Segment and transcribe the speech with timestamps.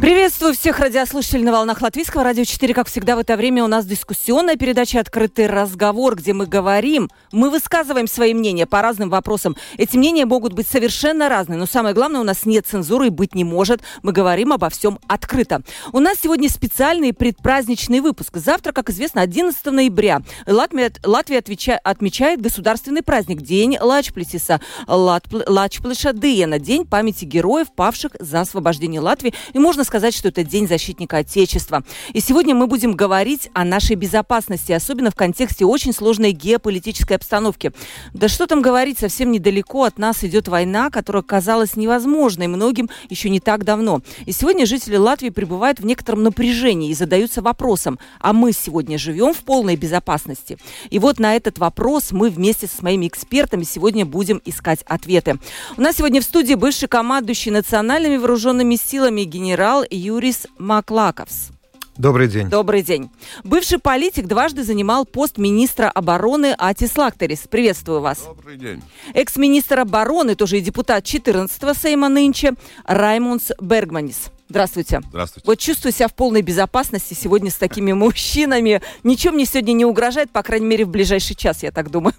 [0.00, 2.74] Приветствую всех радиослушателей на волнах Латвийского радио 4.
[2.74, 7.50] Как всегда в это время у нас дискуссионная передача «Открытый разговор», где мы говорим, мы
[7.50, 9.56] высказываем свои мнения по разным вопросам.
[9.76, 13.34] Эти мнения могут быть совершенно разные, но самое главное, у нас нет цензуры и быть
[13.34, 13.82] не может.
[14.02, 15.62] Мы говорим обо всем открыто.
[15.92, 18.36] У нас сегодня специальный предпраздничный выпуск.
[18.36, 26.58] Завтра, как известно, 11 ноября Латвия, Латвия отвеча, отмечает государственный праздник День Лачплесиса, Лачплеша Диена,
[26.58, 29.34] День памяти героев, павших за освобождение Латвии.
[29.52, 31.84] И можно сказать, что это День защитника Отечества.
[32.12, 37.72] И сегодня мы будем говорить о нашей безопасности, особенно в контексте очень сложной геополитической обстановки.
[38.12, 43.30] Да что там говорить, совсем недалеко от нас идет война, которая казалась невозможной многим еще
[43.30, 44.02] не так давно.
[44.26, 49.34] И сегодня жители Латвии пребывают в некотором напряжении и задаются вопросом, а мы сегодня живем
[49.34, 50.58] в полной безопасности?
[50.90, 55.38] И вот на этот вопрос мы вместе с моими экспертами сегодня будем искать ответы.
[55.76, 61.50] У нас сегодня в студии бывший командующий национальными вооруженными силами генерал Юрис Маклаковс.
[61.96, 62.48] Добрый день.
[62.48, 63.10] Добрый день.
[63.44, 67.40] Бывший политик дважды занимал пост министра обороны Атис Лактерис.
[67.50, 68.24] Приветствую вас.
[68.24, 68.82] Добрый день.
[69.12, 74.30] Экс-министр обороны, тоже и депутат 14-го Сейма нынче, Раймунс Бергманис.
[74.52, 75.00] Здравствуйте.
[75.08, 75.46] Здравствуйте.
[75.46, 78.82] Вот чувствую себя в полной безопасности сегодня с такими мужчинами.
[79.02, 82.12] Ничего мне сегодня не угрожает, по крайней мере, в ближайший час, я так думаю.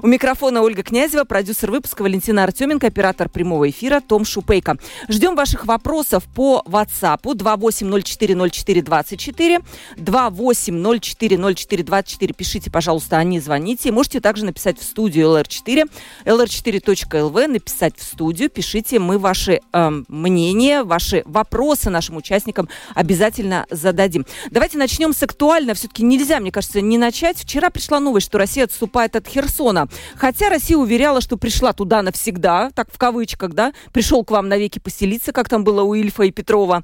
[0.00, 4.76] У микрофона Ольга Князева, продюсер выпуска Валентина Артеменко, оператор прямого эфира Том Шупейко.
[5.08, 9.64] Ждем ваших вопросов по WhatsApp 28040424,
[9.96, 12.34] 28040424.
[12.34, 13.90] Пишите, пожалуйста, а не звоните.
[13.90, 15.90] Можете также написать в студию LR4,
[16.24, 18.48] lr4.lv, написать в студию.
[18.48, 24.26] Пишите, мы ваши э, мнения, ваши вопросы вопросы нашим участникам обязательно зададим.
[24.50, 25.74] Давайте начнем с актуального.
[25.74, 27.38] Все-таки нельзя, мне кажется, не начать.
[27.38, 29.88] Вчера пришла новость, что Россия отступает от Херсона.
[30.16, 34.78] Хотя Россия уверяла, что пришла туда навсегда, так в кавычках, да, пришел к вам навеки
[34.78, 36.82] поселиться, как там было у Ильфа и Петрова.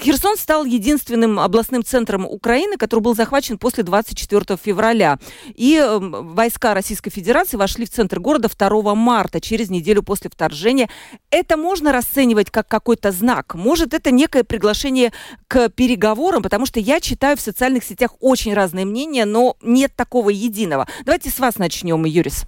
[0.00, 5.18] Херсон стал единственным областным центром Украины, который был захвачен после 24 февраля.
[5.54, 10.88] И э, войска Российской Федерации вошли в центр города 2 марта, через неделю после вторжения.
[11.30, 13.54] Это можно расценивать как какой-то знак?
[13.56, 15.12] Может, это некая некое приглашение
[15.48, 20.30] к переговорам, потому что я читаю в социальных сетях очень разные мнения, но нет такого
[20.30, 20.86] единого.
[21.04, 22.44] Давайте с вас начнем, Юрис.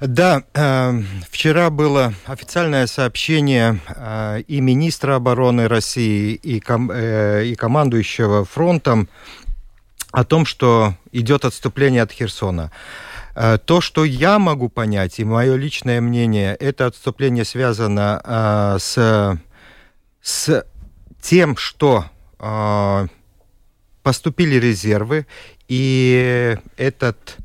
[0.00, 7.54] Да, э, вчера было официальное сообщение э, и министра обороны России, и, ком, э, и
[7.54, 9.08] командующего фронтом
[10.10, 12.70] о том, что идет отступление от Херсона.
[13.36, 19.38] Э, то, что я могу понять, и мое личное мнение, это отступление связано э, с
[20.24, 20.64] с
[21.20, 22.06] тем, что
[22.38, 23.06] э,
[24.02, 25.26] поступили резервы,
[25.68, 27.36] и этот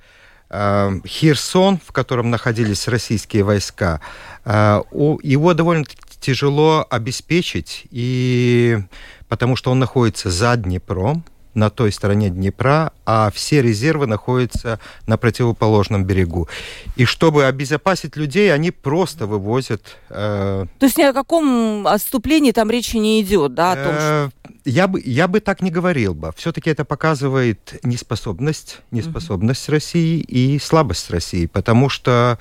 [0.50, 4.00] э, Херсон, в котором находились российские войска,
[4.46, 5.86] э, его довольно
[6.22, 8.80] тяжело обеспечить, и
[9.28, 15.18] потому что он находится за Днепром, на той стороне Днепра, а все резервы находятся на
[15.18, 16.48] противоположном берегу.
[16.96, 19.98] И чтобы обезопасить людей, они просто вывозят...
[20.10, 20.66] Э...
[20.78, 23.72] То есть ни о каком отступлении там речи не идет, да?
[23.72, 24.32] О том, что...
[24.46, 26.32] Э, я, бы, я бы так не говорил бы.
[26.36, 29.74] Все-таки это показывает неспособность, неспособность mm-hmm.
[29.74, 32.38] России и слабость России, потому что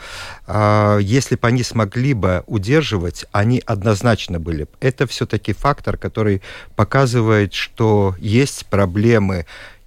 [0.46, 4.66] э, если бы они смогли бы удерживать, они однозначно были.
[4.80, 6.42] Это все-таки фактор, который
[6.76, 8.97] показывает, что есть проблемы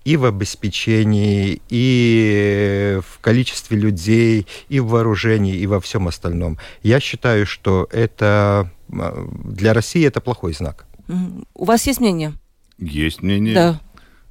[0.04, 6.58] и в обеспечении, и в количестве людей, и в вооружении, и во всем остальном.
[6.82, 10.86] Я считаю, что это для России это плохой знак.
[11.54, 12.34] У вас есть мнение?
[12.80, 13.54] Есть мнение.
[13.54, 13.82] Да.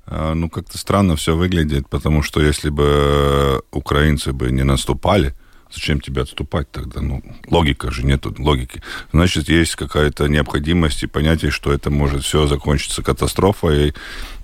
[0.07, 5.35] А, ну, как-то странно все выглядит, потому что если бы украинцы бы не наступали,
[5.73, 7.01] зачем тебе отступать тогда?
[7.01, 8.83] Ну, логика же, нет логики.
[9.13, 13.95] Значит, есть какая-то необходимость и понятие, что это может все закончиться катастрофой.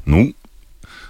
[0.06, 0.34] Ну,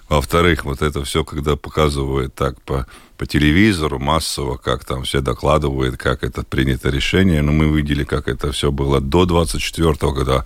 [0.08, 5.96] во-вторых, вот это все, когда показывают так по, по телевизору массово, как там все докладывают,
[5.96, 10.44] как это принято решение, но ну, мы видели, как это все было до 24-го, когда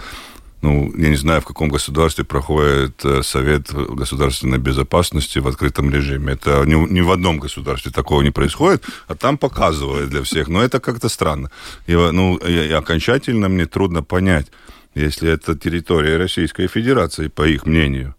[0.62, 6.34] ну, я не знаю, в каком государстве проходит э, Совет государственной безопасности в открытом режиме.
[6.34, 10.48] Это ни, ни в одном государстве такого не происходит, а там показывают для всех.
[10.48, 11.50] Но это как-то странно.
[11.86, 14.48] И, ну, и, окончательно мне трудно понять,
[14.94, 18.14] если это территория Российской Федерации, по их мнению,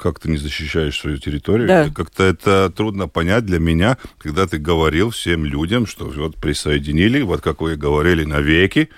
[0.00, 1.68] как ты не защищаешь свою территорию.
[1.68, 1.90] Да.
[1.94, 7.40] Как-то это трудно понять для меня, когда ты говорил всем людям, что вот присоединили, вот
[7.40, 8.88] как вы говорили, навеки,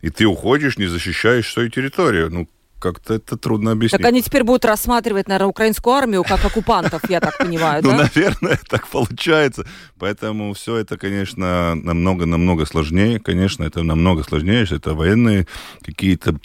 [0.00, 2.30] и ты уходишь, не защищаешь свою территорию.
[2.30, 2.48] Ну,
[2.78, 4.00] как-то это трудно объяснить.
[4.00, 8.08] Так они теперь будут рассматривать, наверное, украинскую армию как оккупантов, я так понимаю, Ну, да?
[8.14, 9.66] наверное, так получается.
[9.98, 13.18] Поэтому все это, конечно, намного-намного сложнее.
[13.18, 14.66] Конечно, это намного сложнее.
[14.70, 15.46] Это военные
[15.84, 16.36] какие-то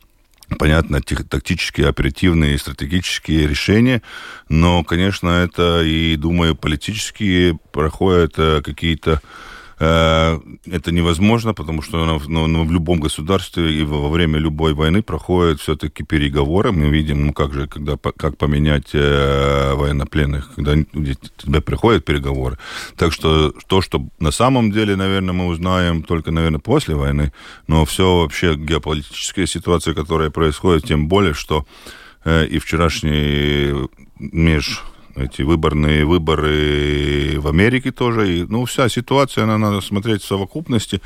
[0.53, 4.01] понятно, тактические, оперативные, стратегические решения,
[4.49, 9.21] но, конечно, это и, думаю, политические проходят э, какие-то
[9.83, 16.03] это невозможно, потому что ну, в любом государстве и во время любой войны проходят все-таки
[16.03, 16.71] переговоры.
[16.71, 22.57] Мы видим, ну как же, когда, как поменять э, военнопленных, когда тебе приходят переговоры.
[22.97, 27.33] Так что то, что на самом деле, наверное, мы узнаем только, наверное, после войны,
[27.67, 31.65] но все вообще геополитическая ситуация, которая происходит, тем более, что
[32.25, 33.89] э, и вчерашний
[34.19, 34.83] меж
[35.15, 38.37] эти выборные выборы в Америке тоже.
[38.37, 41.01] И, ну, вся ситуация, она надо смотреть в совокупности,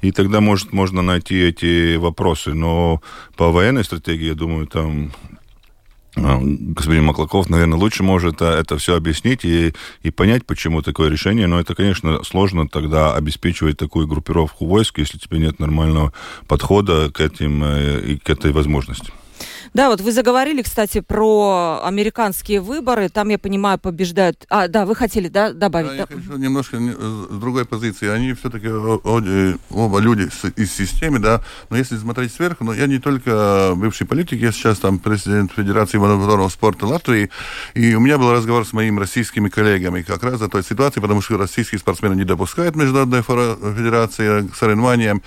[0.00, 2.54] и тогда, может, можно найти эти вопросы.
[2.54, 3.02] Но
[3.36, 5.12] по военной стратегии, я думаю, там
[6.16, 9.72] а, господин Маклаков, наверное, лучше может это, это все объяснить и,
[10.02, 11.46] и понять, почему такое решение.
[11.46, 16.12] Но это, конечно, сложно тогда обеспечивать такую группировку войск, если тебе нет нормального
[16.48, 19.12] подхода к этим э, и к этой возможности.
[19.74, 23.08] Да, вот вы заговорили, кстати, про американские выборы.
[23.08, 24.44] Там, я понимаю, побеждают...
[24.48, 25.90] А, да, вы хотели да, добавить?
[25.90, 28.08] Да, я хочу немножко с другой позиции.
[28.08, 31.42] Они все-таки э, оба люди из системы, да.
[31.70, 35.98] Но если смотреть сверху, но я не только бывший политик, я сейчас там президент Федерации
[35.98, 37.30] моторного спорта Латвии,
[37.74, 41.20] и у меня был разговор с моими российскими коллегами как раз о той ситуации, потому
[41.20, 45.22] что российские спортсмены не допускают Международная федерация к соревнованиям.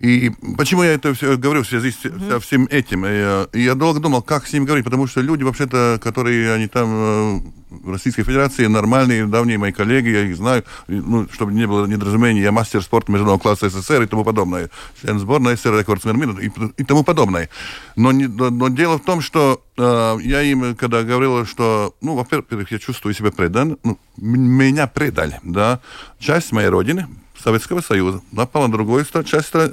[0.00, 2.40] И почему я это все говорю в связи с mm-hmm.
[2.40, 3.04] всем этим?
[3.04, 6.88] Я, я долго думал, как с ним говорить, потому что люди вообще-то, которые они там
[6.88, 7.40] э,
[7.70, 12.40] в Российской Федерации, нормальные, давние мои коллеги, я их знаю, ну, чтобы не было недоразумений,
[12.40, 16.50] я мастер спорта международного класса СССР и тому подобное, член сборной СССР, рекордсмен мира и,
[16.76, 17.48] и тому подобное.
[17.96, 22.14] Но, не, но, но дело в том, что э, я им, когда говорил, что, ну,
[22.14, 25.80] во-первых, я чувствую себя предан, ну, меня предали, да,
[26.20, 27.08] часть моей родины,
[27.48, 29.70] Советского Союза, напал на другую часть э,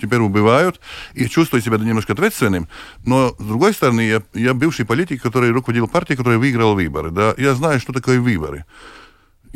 [0.00, 0.80] теперь убивают,
[1.14, 2.68] и чувствую себя немножко ответственным.
[3.04, 7.10] Но, с другой стороны, я, я бывший политик, который руководил партией, которая выиграла выборы.
[7.10, 7.34] Да?
[7.36, 8.64] Я знаю, что такое выборы.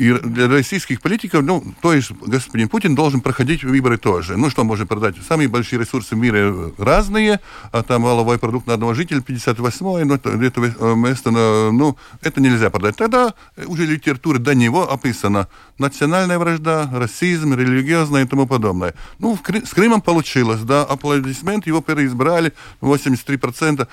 [0.01, 4.35] И для российских политиков, ну, то есть господин Путин должен проходить выборы тоже.
[4.35, 5.13] Ну, что можно продать?
[5.27, 7.39] Самые большие ресурсы в мире разные,
[7.71, 12.95] а там валовой продукт на одного жителя 58-й, ну, это, место, ну, это нельзя продать.
[12.95, 13.35] Тогда
[13.67, 15.47] уже литература до него описана.
[15.77, 18.95] Национальная вражда, расизм, религиозное и тому подобное.
[19.19, 23.87] Ну, с Крымом получилось, да, аплодисмент, его переизбрали, 83%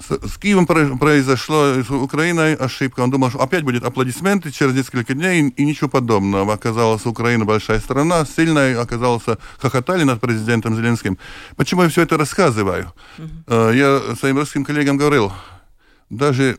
[0.00, 3.00] с, с Киевом произошло, с Украиной ошибка.
[3.00, 6.52] Он думал, что опять будет аплодисменты через несколько дней, и, и ничего подобного.
[6.52, 9.24] Оказалось, Украина большая страна, сильная, оказалось,
[9.58, 11.18] хохотали над президентом Зеленским.
[11.56, 12.92] Почему я все это рассказываю?
[13.18, 13.76] Uh-huh.
[13.76, 15.32] Я своим русским коллегам говорил,
[16.08, 16.58] даже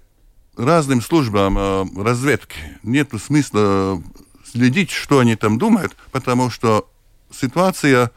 [0.56, 4.02] разным службам э, разведки нет смысла
[4.50, 6.90] следить, что они там думают, потому что
[7.32, 8.12] ситуация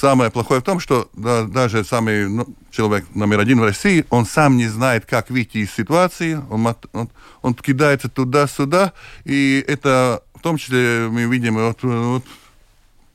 [0.00, 4.26] самое плохое в том, что да, даже самый ну, человек номер один в России, он
[4.26, 7.10] сам не знает, как выйти из ситуации, он, он,
[7.42, 8.92] он кидается туда-сюда,
[9.24, 12.24] и это в том числе мы видим, вот, вот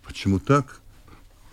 [0.06, 0.80] почему так?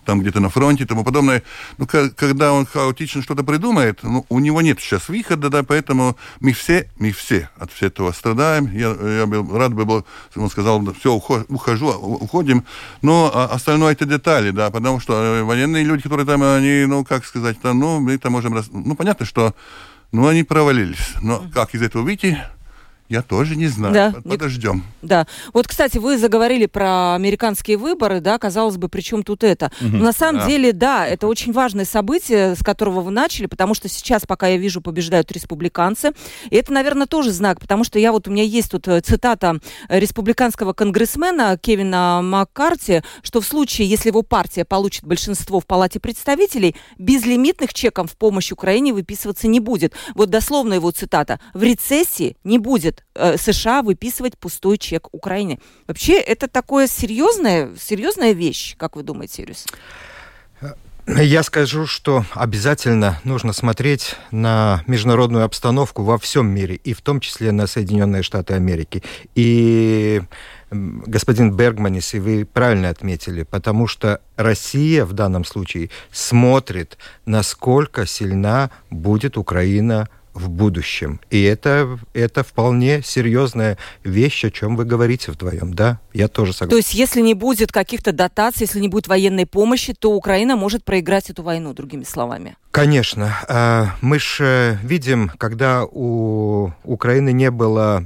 [0.04, 1.42] Там где-то на фронте и тому подобное.
[1.78, 6.52] Ну, когда он хаотично что-то придумает, ну, у него нет сейчас выхода, да, поэтому мы
[6.52, 8.70] все, мы все от всего этого страдаем.
[8.72, 10.04] Я, я был, рад бы был,
[10.36, 12.64] он сказал, все, ухожу, уходим,
[13.02, 17.04] но а остальное это детали, да, потому что э, военные люди, которые там, они, ну,
[17.04, 19.54] как сказать, там, ну, мы там можем, ну, понятно, что,
[20.12, 22.38] ну, они провалились, но как из этого выйти,
[23.08, 23.92] я тоже не знаю.
[23.92, 24.14] Да.
[24.24, 24.82] Подождем.
[25.02, 25.26] Да.
[25.52, 29.70] Вот, кстати, вы заговорили про американские выборы, да, казалось бы, при чем тут это?
[29.80, 29.96] Угу.
[29.96, 30.46] Но на самом да.
[30.46, 34.56] деле, да, это очень важное событие, с которого вы начали, потому что сейчас, пока я
[34.56, 36.12] вижу, побеждают республиканцы.
[36.48, 39.58] И это, наверное, тоже знак, потому что я вот, у меня есть тут э, цитата
[39.88, 46.74] республиканского конгрессмена Кевина Маккарти, что в случае, если его партия получит большинство в Палате представителей,
[46.98, 49.92] безлимитных чеков в помощь Украине выписываться не будет.
[50.14, 51.38] Вот дословно его цитата.
[51.52, 55.58] В рецессии не будет будет э, США выписывать пустой чек Украине.
[55.86, 59.66] Вообще, это такое серьезная, серьезная вещь, как вы думаете, Юрис?
[61.06, 67.20] Я скажу, что обязательно нужно смотреть на международную обстановку во всем мире, и в том
[67.20, 69.02] числе на Соединенные Штаты Америки.
[69.34, 70.22] И
[70.70, 76.96] господин Бергманис, и вы правильно отметили, потому что Россия в данном случае смотрит,
[77.26, 81.20] насколько сильна будет Украина в будущем.
[81.30, 85.72] И это, это вполне серьезная вещь, о чем вы говорите вдвоем.
[85.72, 86.70] Да, я тоже согласен.
[86.70, 90.84] То есть, если не будет каких-то дотаций, если не будет военной помощи, то Украина может
[90.84, 92.56] проиграть эту войну, другими словами.
[92.72, 93.36] Конечно.
[93.48, 98.04] А, мы же видим, когда у Украины не было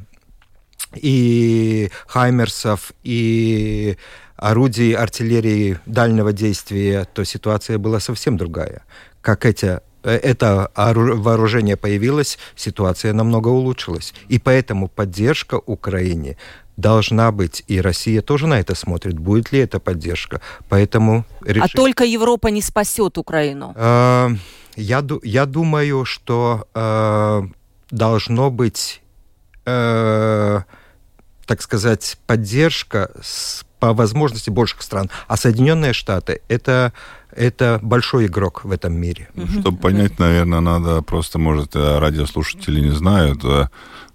[0.94, 3.96] и хаймерсов, и
[4.36, 8.82] орудий артиллерии дальнего действия, то ситуация была совсем другая.
[9.20, 14.14] Как эти Э, это вооружение появилось, ситуация намного улучшилась.
[14.28, 16.36] И поэтому поддержка Украине
[16.78, 20.40] должна быть, и Россия тоже на это смотрит, будет ли эта поддержка.
[20.68, 21.74] Поэтому решить...
[21.74, 23.74] А только Европа не спасет Украину?
[23.74, 24.30] Э,
[24.76, 27.42] я, я думаю, что э,
[27.90, 29.02] должно быть,
[29.66, 30.60] э,
[31.46, 35.10] так сказать, поддержка с, по возможности больших стран.
[35.26, 36.92] А Соединенные Штаты это
[37.34, 39.28] это большой игрок в этом мире.
[39.34, 43.68] Ну, чтобы понять, наверное, надо просто, может, э, радиослушатели не знают, э,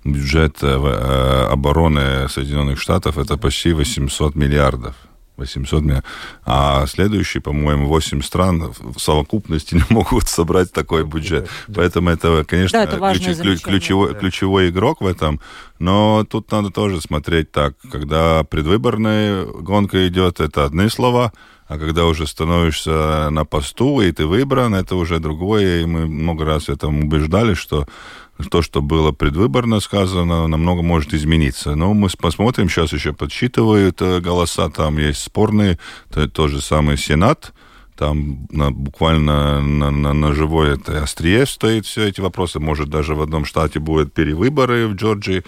[0.03, 4.95] бюджет э, обороны Соединенных Штатов это почти 800 миллиардов.
[5.37, 6.11] 800 миллиардов.
[6.45, 11.49] А следующие, по-моему, 8 стран в совокупности не могут собрать такой бюджет.
[11.67, 14.19] Да, Поэтому это, конечно, да, это ключ, ключевой, да.
[14.19, 15.39] ключевой игрок в этом.
[15.79, 17.75] Но тут надо тоже смотреть так.
[17.91, 21.31] Когда предвыборная гонка идет, это одни слова–
[21.67, 25.81] а когда уже становишься на посту, и ты выбран, это уже другое.
[25.81, 27.85] И мы много раз в этом убеждали, что
[28.49, 31.75] то, что было предвыборно сказано, намного может измениться.
[31.75, 35.79] Но мы посмотрим, сейчас еще подсчитывают э, голоса, там есть спорные,
[36.11, 37.53] то, тот же самый Сенат,
[37.95, 42.59] там на, буквально на, на, на живой это острие стоит все эти вопросы.
[42.59, 45.43] Может, даже в одном штате будут перевыборы в Джорджии.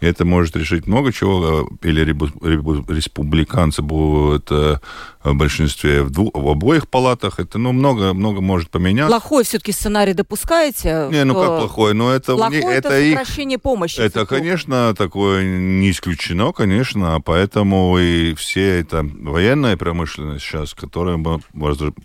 [0.00, 1.68] И это может решить много чего.
[1.82, 4.78] Или республиканцы будут э,
[5.22, 7.38] в большинстве в, двух, в обоих палатах.
[7.38, 9.10] Это ну, много, много может поменяться.
[9.10, 11.08] Плохой все-таки сценарий допускаете?
[11.10, 11.94] Не, ну как плохой?
[11.94, 13.60] Но это, плохой это, это их...
[13.60, 14.00] помощи.
[14.00, 17.16] Это, конечно, такое не исключено, конечно.
[17.16, 21.18] А поэтому и все это военная промышленность сейчас, которая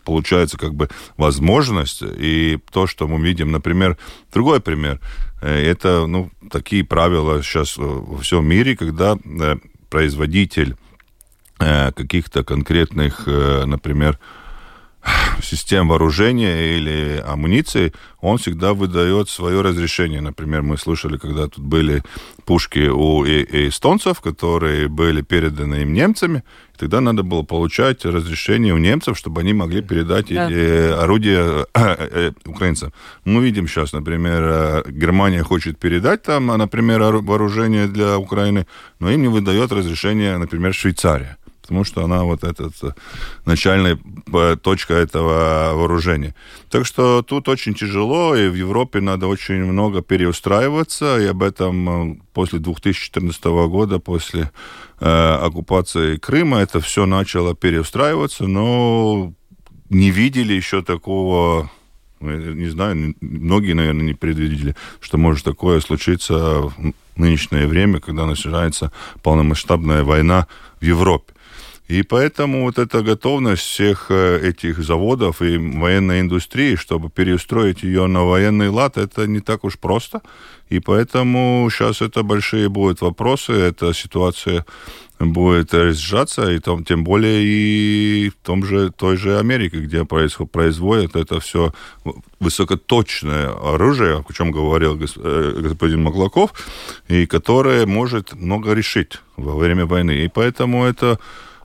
[0.04, 2.02] получается как бы возможность.
[2.02, 3.98] И то, что мы видим, например,
[4.34, 5.00] другой пример.
[5.42, 9.58] Э, это ну, такие правила сейчас во всем мире, когда э,
[9.90, 10.76] производитель
[11.58, 14.20] Э, каких-то конкретных, э, например,
[15.42, 20.22] систем вооружения или амуниции, он всегда выдает свое разрешение.
[20.22, 22.04] Например, мы слышали, когда тут были
[22.46, 26.44] пушки у эстонцев, которые были переданы им немцами,
[26.78, 30.48] тогда надо было получать разрешение у немцев, чтобы они могли передать да.
[30.48, 32.94] эти орудия э, украинцам.
[33.26, 38.66] Мы видим сейчас, например, Германия хочет передать там, например, вооружение для Украины,
[39.00, 42.92] но им не выдает разрешение, например, Швейцария потому что она вот эта э,
[43.46, 43.98] начальная
[44.34, 46.36] э, точка этого вооружения.
[46.70, 52.12] Так что тут очень тяжело, и в Европе надо очень много переустраиваться, и об этом
[52.12, 54.52] э, после 2014 года, после
[55.00, 59.34] э, оккупации Крыма, это все начало переустраиваться, но
[59.90, 61.72] не видели еще такого
[62.22, 68.92] не знаю, многие, наверное, не предвидели, что может такое случиться в нынешнее время, когда начинается
[69.22, 70.48] полномасштабная война
[70.80, 71.34] в Европе.
[71.88, 78.08] И поэтому вот эта готовность всех э, этих заводов и военной индустрии, чтобы переустроить ее
[78.08, 80.22] на военный лад, это не так уж просто.
[80.70, 84.66] И поэтому сейчас это большие будут вопросы, эта ситуация
[85.20, 90.52] будет разжаться, и там, тем более и в том же, той же Америке, где происходит,
[90.52, 91.72] производят это все
[92.40, 96.52] высокоточное оружие, о чем говорил э, господин Маклаков,
[97.08, 100.24] и которое может много решить во время войны.
[100.24, 101.20] И поэтому это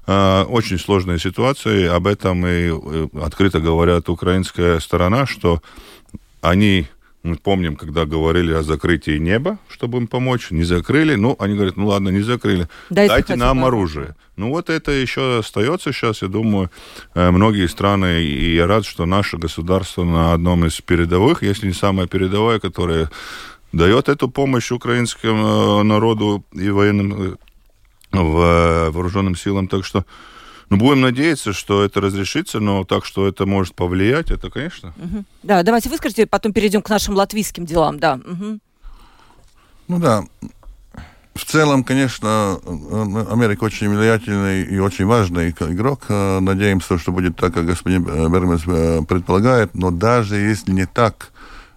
[0.07, 1.95] очень сложная ситуация.
[1.95, 5.63] Об этом и э, открыто говорят украинская сторона, что
[6.41, 6.89] они
[7.23, 11.17] мы помним, когда говорили о закрытии неба, чтобы им помочь, не закрыли.
[11.17, 12.67] Ну, они говорят, ну ладно, не закрыли.
[12.89, 14.15] Дайте, Дайте нам оружие.
[14.37, 16.71] Ну вот это еще остается сейчас, я думаю,
[17.15, 21.75] э, многие страны, и я рад, что наше государство на одном из передовых, если не
[21.75, 23.11] самое передовое, которое
[23.73, 27.39] дает эту помощь украинскому э, народу и военным
[28.13, 29.69] в э, вооруженным силам.
[29.69, 30.05] Так что
[30.69, 34.95] ну, будем надеяться, что это разрешится, но так, что это может повлиять, это, конечно.
[34.97, 35.25] Угу.
[35.43, 38.15] Да, давайте вы скажите, потом перейдем к нашим латвийским делам, да.
[38.15, 38.61] Угу.
[39.89, 40.25] Ну да,
[41.35, 42.61] в целом, конечно,
[43.31, 46.09] Америка очень влиятельный и очень важный игрок.
[46.09, 49.75] Надеемся, что будет так, как господин Бермес э, предполагает.
[49.75, 51.33] Но даже если не так,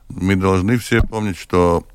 [0.09, 1.85] мы должны все помнить, что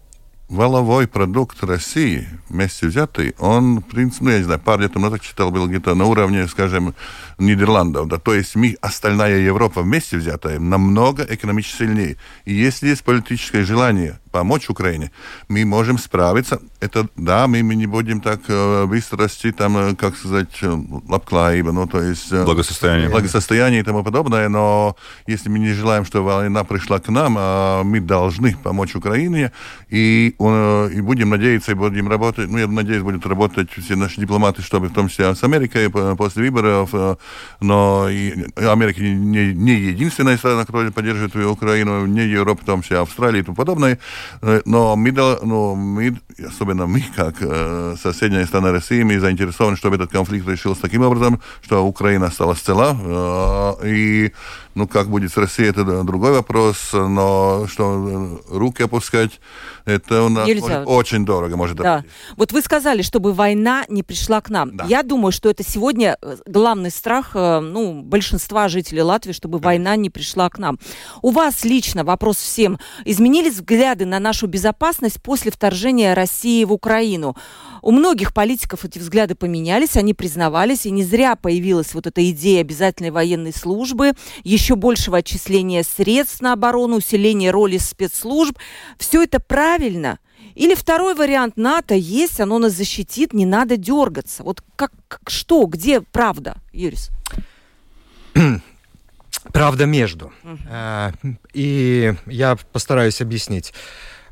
[0.49, 5.21] валовой продукт России вместе взятый, он, в принципе, ну, я не знаю, пару лет назад
[5.21, 6.95] читал, был где-то на уровне, скажем,
[7.39, 12.17] Нидерландов, да, то есть мы, остальная Европа вместе взятая, намного экономически сильнее.
[12.45, 15.11] И если есть политическое желание помочь Украине,
[15.49, 16.61] мы можем справиться.
[16.81, 20.79] Это да, мы, мы не будем так э, быстро расти, там, э, как сказать, э,
[21.09, 22.33] лапклаиба, ну, то есть...
[22.33, 23.09] Э, благосостояние.
[23.09, 27.83] Благосостояние и тому подобное, но если мы не желаем, чтобы война пришла к нам, э,
[27.85, 29.53] мы должны помочь Украине,
[29.89, 34.21] и, э, и будем надеяться, и будем работать, ну, я надеюсь, будут работать все наши
[34.21, 37.17] дипломаты, чтобы в том числе с Америкой после выборов, э,
[37.61, 42.99] но и Америка не, не единственная страна, которая поддерживает Украину, не Европа, в том числе
[42.99, 43.99] Австралия и тому подобное,
[44.43, 46.17] Э, но мы, но мы
[46.47, 51.41] особенно мы, как э, соседняя страна России, мы заинтересованы, чтобы этот конфликт решился таким образом,
[51.63, 52.97] что Украина стала цела.
[53.83, 54.33] Э, и,
[54.75, 59.41] ну, как будет с Россией, это другой вопрос, но что руки опускать,
[59.85, 60.85] это у нас Нельзя.
[60.85, 62.05] Очень дорого может да.
[62.37, 64.77] Вот вы сказали, чтобы война не пришла к нам.
[64.77, 64.85] Да.
[64.85, 70.49] Я думаю, что это сегодня главный страх ну, большинства жителей Латвии, чтобы война не пришла
[70.51, 70.79] к нам.
[71.23, 72.79] У вас лично вопрос всем.
[73.05, 76.28] Изменились взгляды на нашу безопасность после вторжения России
[76.65, 77.37] в Украину?
[77.83, 82.61] У многих политиков эти взгляды поменялись, они признавались, и не зря появилась вот эта идея
[82.61, 84.13] обязательной военной службы,
[84.45, 88.59] еще большего отчисления средств на оборону, усиления роли спецслужб.
[88.99, 90.19] Все это правильно.
[90.55, 94.43] Или второй вариант НАТО есть, оно нас защитит, не надо дергаться.
[94.43, 94.93] Вот как,
[95.29, 97.11] что, где правда, Юрис?
[99.53, 100.33] Правда между.
[100.43, 101.37] Uh-huh.
[101.55, 103.73] И я постараюсь объяснить.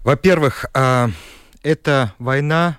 [0.04, 1.10] Во-первых, а,
[1.66, 2.78] эта война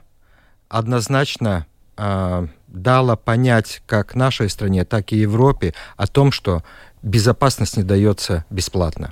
[0.70, 1.66] однозначно
[1.98, 6.64] а, дала понять как нашей стране, так и Европе о том, что
[7.04, 9.12] безопасность не дается бесплатно.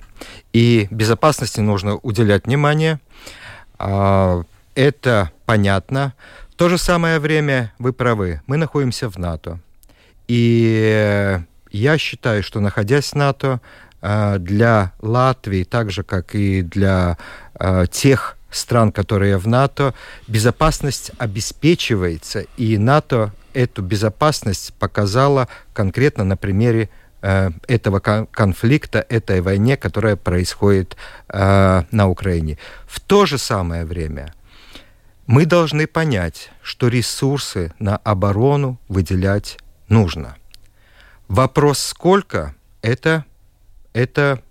[0.53, 3.01] И безопасности нужно уделять внимание.
[3.77, 4.43] А,
[4.75, 6.13] это понятно.
[6.51, 8.41] В то же самое время вы правы.
[8.47, 9.59] Мы находимся в НАТО.
[10.29, 11.37] И
[11.71, 13.59] я считаю, что находясь в НАТО,
[14.01, 17.17] а, для Латвии, так же как и для
[17.91, 19.93] тех стран, которые в НАТО,
[20.27, 26.89] безопасность обеспечивается, и НАТО эту безопасность показала конкретно на примере
[27.21, 30.97] э, этого конфликта, этой войне, которая происходит
[31.29, 32.57] э, на Украине.
[32.87, 34.33] В то же самое время
[35.25, 39.57] мы должны понять, что ресурсы на оборону выделять
[39.89, 40.35] нужно.
[41.27, 43.25] Вопрос сколько, это,
[43.93, 44.41] это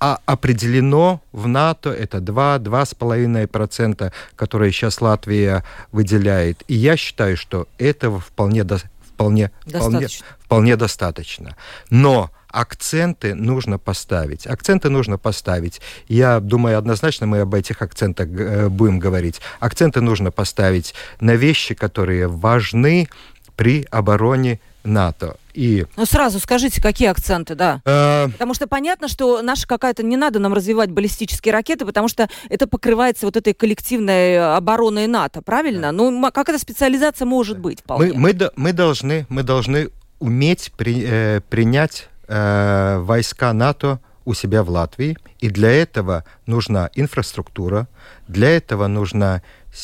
[0.00, 6.62] а определено в НАТО это 2-2,5%, которые сейчас Латвия выделяет.
[6.68, 8.78] И я считаю, что этого вполне, до,
[9.14, 10.08] вполне, вполне,
[10.40, 11.54] вполне достаточно.
[11.90, 14.46] Но акценты нужно поставить.
[14.46, 15.80] Акценты нужно поставить.
[16.08, 19.40] Я думаю, однозначно мы об этих акцентах э, будем говорить.
[19.60, 23.08] Акценты нужно поставить на вещи, которые важны
[23.56, 25.36] при обороне НАТО.
[25.52, 25.84] И...
[25.96, 27.82] Ну, сразу скажите, какие акценты, да.
[27.84, 28.28] Э...
[28.28, 30.02] Потому что понятно, что наша какая-то...
[30.02, 35.42] Не надо нам развивать баллистические ракеты, потому что это покрывается вот этой коллективной обороной НАТО,
[35.42, 35.82] правильно?
[35.88, 35.92] Да.
[35.92, 38.12] Ну, как эта специализация может быть вполне?
[38.12, 44.62] Мы, мы, мы, должны, мы должны уметь при, э, принять э, войска НАТО у себя
[44.62, 47.88] в Латвии, и для этого нужна инфраструктура,
[48.28, 49.42] для этого нужна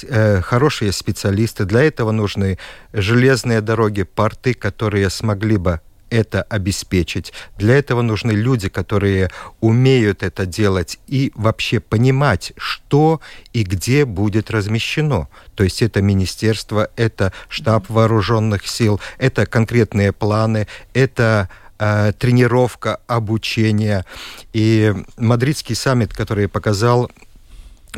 [0.09, 1.64] Э, хорошие специалисты.
[1.64, 2.59] Для этого нужны
[2.92, 7.33] железные дороги, порты, которые смогли бы это обеспечить.
[7.57, 13.20] Для этого нужны люди, которые умеют это делать и вообще понимать, что
[13.53, 15.29] и где будет размещено.
[15.55, 24.05] То есть это министерство, это штаб вооруженных сил, это конкретные планы, это э, тренировка, обучение.
[24.53, 27.11] И мадридский саммит, который показал,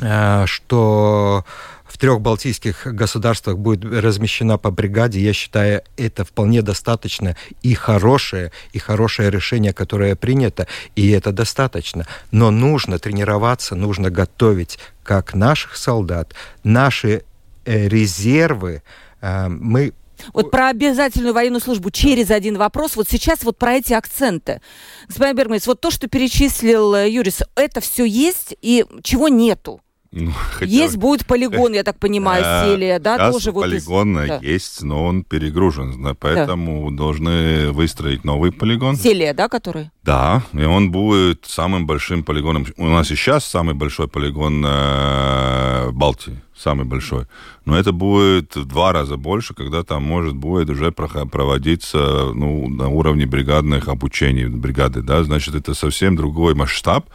[0.00, 1.44] э, что
[1.88, 8.52] в трех балтийских государствах будет размещена по бригаде, я считаю, это вполне достаточно и хорошее,
[8.72, 12.06] и хорошее решение, которое принято, и это достаточно.
[12.30, 17.24] Но нужно тренироваться, нужно готовить как наших солдат, наши
[17.64, 18.82] э, резервы.
[19.20, 19.92] Э, мы
[20.32, 22.96] вот про обязательную военную службу через один вопрос.
[22.96, 24.60] Вот сейчас вот про эти акценты.
[25.06, 29.80] Господин Бергмейс, вот то, что перечислил э, Юрис, это все есть и чего нету?
[30.10, 30.70] Ну, хотя...
[30.70, 34.42] Есть будет полигон, я так понимаю, Селия, да, Сейчас тоже полигон вот из...
[34.42, 36.96] есть, но он перегружен, поэтому да.
[36.96, 38.96] должны выстроить новый полигон.
[38.96, 39.90] Селия, да, который?
[40.02, 42.66] Да, и он будет самым большим полигоном.
[42.78, 47.26] У нас и сейчас самый большой полигон э, Балтии, самый большой.
[47.66, 52.88] Но это будет в два раза больше, когда там может будет уже проводиться ну, на
[52.88, 57.10] уровне бригадных обучений бригады, да, значит, это совсем другой масштаб,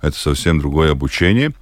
[0.00, 1.52] это совсем другое обучение.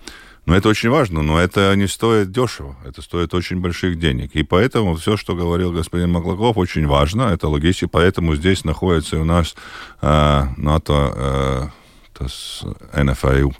[0.46, 4.30] Но это очень важно, но это не стоит дешево, это стоит очень больших денег.
[4.34, 9.24] И поэтому все, что говорил господин Маклаков, очень важно, это логистика, поэтому здесь находится у
[9.24, 9.56] нас
[10.02, 11.72] э, НАТО,
[12.20, 13.52] э, НФАЮ.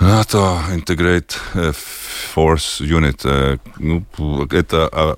[0.00, 1.36] НАТО Integrate
[2.34, 3.60] Force Unit.
[3.78, 4.04] Ну,
[4.50, 5.16] это а,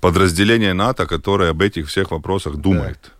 [0.00, 2.98] подразделение НАТО, которое об этих всех вопросах думает.
[3.02, 3.13] Да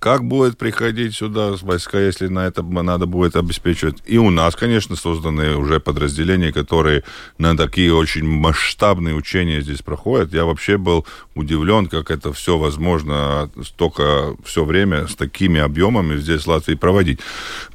[0.00, 4.02] как будет приходить сюда войска, если на это надо будет обеспечивать.
[4.06, 7.04] И у нас, конечно, созданы уже подразделения, которые
[7.36, 10.32] на такие очень масштабные учения здесь проходят.
[10.32, 16.44] Я вообще был удивлен, как это все возможно столько все время с такими объемами здесь
[16.44, 17.20] в Латвии проводить.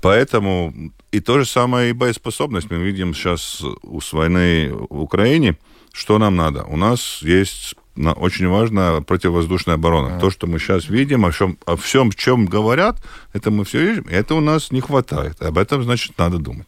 [0.01, 0.73] Поэтому
[1.11, 2.71] и то же самое и боеспособность.
[2.71, 3.61] Мы видим сейчас
[4.01, 5.57] с войны в Украине,
[5.93, 6.63] что нам надо.
[6.63, 10.17] У нас есть очень важна противовоздушная оборона.
[10.17, 10.19] А.
[10.19, 13.01] То, что мы сейчас видим, о всем, о всем, чем говорят,
[13.34, 15.41] это мы все видим, это у нас не хватает.
[15.41, 16.67] Об этом, значит, надо думать.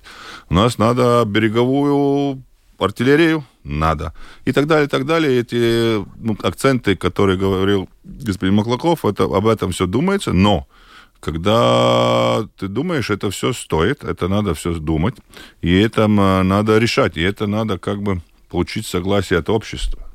[0.49, 2.43] У нас надо береговую
[2.79, 4.13] артиллерию, надо.
[4.45, 5.39] И так далее, и так далее.
[5.39, 10.67] Эти ну, акценты, которые говорил господин Маклаков, это, об этом все думается, но
[11.19, 15.15] когда ты думаешь, это все стоит, это надо все думать,
[15.61, 20.06] и это надо решать, и это надо как бы получить согласие от общества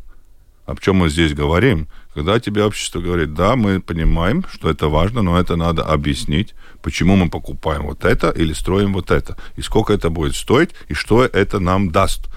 [0.72, 5.22] о чем мы здесь говорим, когда тебе общество говорит, да, мы понимаем, что это важно,
[5.22, 9.92] но это надо объяснить, почему мы покупаем вот это или строим вот это, и сколько
[9.92, 12.28] это будет стоить, и что это нам даст.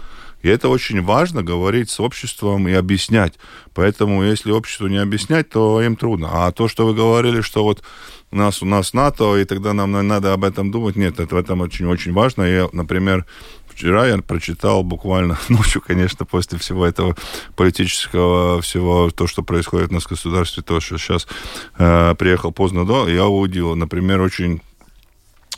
[0.42, 3.34] И это очень важно говорить с обществом и объяснять.
[3.74, 6.30] Поэтому, если обществу не объяснять, то им трудно.
[6.32, 7.82] А то, что вы говорили, что вот
[8.32, 11.38] у нас у нас НАТО, и тогда нам надо об этом думать, нет, это в
[11.40, 12.44] этом очень-очень важно.
[12.44, 13.26] И, например,
[13.76, 17.16] Вчера я прочитал буквально ночью, конечно, после всего этого
[17.58, 21.28] политического всего, то, что происходит у нас в государстве, то, что сейчас
[21.78, 24.62] э, приехал поздно до, я увидел, например, очень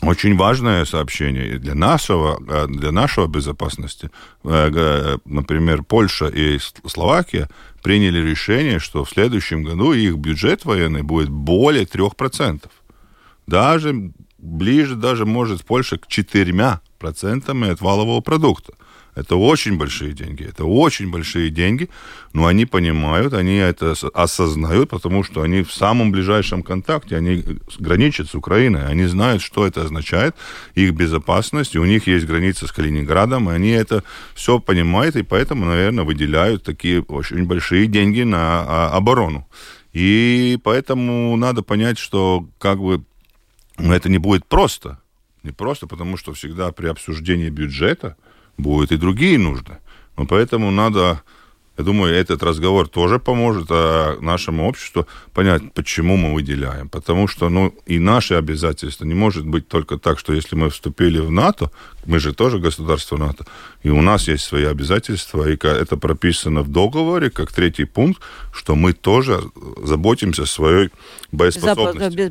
[0.01, 4.09] очень важное сообщение для нашего, э, для нашего безопасности.
[4.43, 7.47] Э, например, Польша и Словакия
[7.83, 12.67] приняли решение, что в следующем году их бюджет военный будет более 3%.
[13.45, 16.53] Даже ближе, даже может Польша к 4
[16.97, 18.73] процентами от валового продукта.
[19.17, 21.89] Это очень большие деньги, это очень большие деньги,
[22.33, 27.43] но они понимают, они это осознают, потому что они в самом ближайшем контакте, они
[27.79, 30.35] граничат с Украиной, они знают, что это означает,
[30.75, 34.03] их безопасность, и у них есть граница с Калининградом, и они это
[34.35, 39.47] все понимают, и поэтому, наверное, выделяют такие очень большие деньги на а, оборону.
[39.93, 43.03] И поэтому надо понять, что как бы
[43.79, 44.99] это не будет просто,
[45.47, 48.15] не просто потому, что всегда при обсуждении бюджета
[48.57, 49.77] будут и другие нужды.
[50.17, 51.23] Но поэтому надо
[51.77, 56.89] я думаю, этот разговор тоже поможет а, нашему обществу понять, почему мы выделяем.
[56.89, 61.19] Потому что ну, и наши обязательства не может быть только так, что если мы вступили
[61.19, 61.71] в НАТО,
[62.07, 63.45] мы же тоже государство НАТО,
[63.83, 68.21] и у нас есть свои обязательства, и это прописано в договоре как третий пункт,
[68.53, 69.41] что мы тоже
[69.83, 70.89] заботимся о своей
[71.31, 72.29] боеспособности.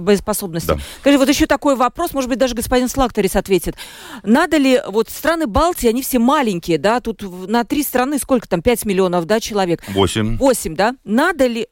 [0.00, 0.68] боеспособности.
[0.68, 0.78] Да.
[1.00, 3.76] Скажи, вот еще такой вопрос, может быть, даже господин Слакторис ответит.
[4.22, 8.60] Надо ли, вот страны Балтии, они все маленькие, да, тут на три страны сколько там,
[8.84, 9.82] 5 миллионов, да, человек?
[9.88, 10.36] 8.
[10.36, 10.94] 8, да?
[11.04, 11.68] Надо ли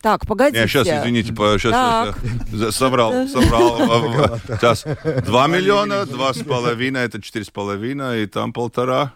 [0.00, 0.60] так, погодите.
[0.60, 2.18] Я сейчас, извините, по, сейчас так.
[2.52, 4.38] я, соврал, соврал.
[4.46, 4.84] Сейчас
[5.24, 9.14] два миллиона, два с половиной, это четыре с половиной, и там полтора.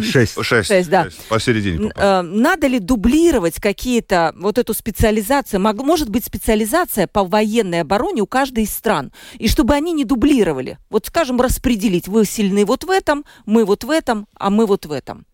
[0.00, 0.36] Шесть.
[0.42, 1.04] Шесть, Шесть да.
[1.04, 1.28] Шесть.
[1.28, 1.88] Посередине.
[1.88, 2.04] Попал.
[2.04, 5.60] Э, надо ли дублировать какие-то, вот эту специализацию?
[5.60, 9.12] Может быть, специализация по военной обороне у каждой из стран.
[9.38, 10.78] И чтобы они не дублировали.
[10.90, 12.08] Вот, скажем, распределить.
[12.08, 15.24] Вы сильны вот в этом, мы вот в этом, а мы вот в этом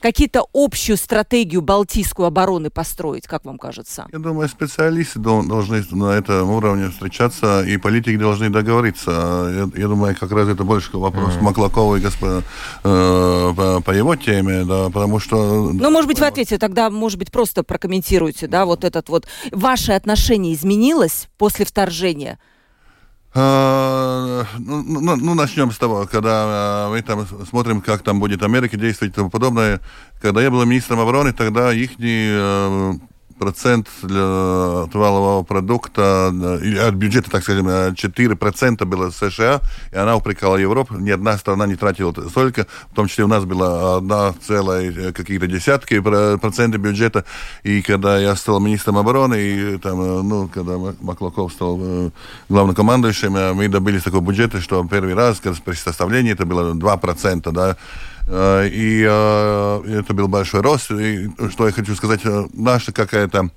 [0.00, 4.06] какие-то общую стратегию балтийскую обороны построить, как вам кажется?
[4.12, 9.10] Я думаю, специалисты должны на этом уровне встречаться, и политики должны договориться.
[9.74, 11.42] Я, я думаю, как раз это больше вопрос mm.
[11.42, 12.42] Маклакова и господа
[12.82, 15.70] э, по, по его теме, да, потому что...
[15.72, 19.26] Ну, может быть, в ответе тогда, может быть, просто прокомментируйте, да, вот этот вот...
[19.52, 22.38] Ваше отношение изменилось после вторжения?
[23.32, 28.76] А, ну, ну, ну, начнем с того, когда мы там смотрим, как там будет Америка
[28.76, 29.80] действовать и тому подобное.
[30.20, 31.92] Когда я был министром обороны, тогда их
[33.40, 39.60] процент для валового продукта, от бюджета, так скажем, 4% было США,
[39.92, 40.94] и она упрекала Европу.
[40.98, 45.12] Ни одна страна не тратила столько, в том числе у нас было одна целая э,
[45.12, 47.24] какие-то десятки процентов бюджета.
[47.62, 52.10] И когда я стал министром обороны, и там, э, ну, когда Маклаков стал э,
[52.50, 57.76] главнокомандующим, мы добились такого бюджета, что первый раз при составлении это было 2%, да,
[58.19, 60.90] Э, и э, это был большой рост.
[60.92, 63.50] И что я хочу сказать, э, наша какая-то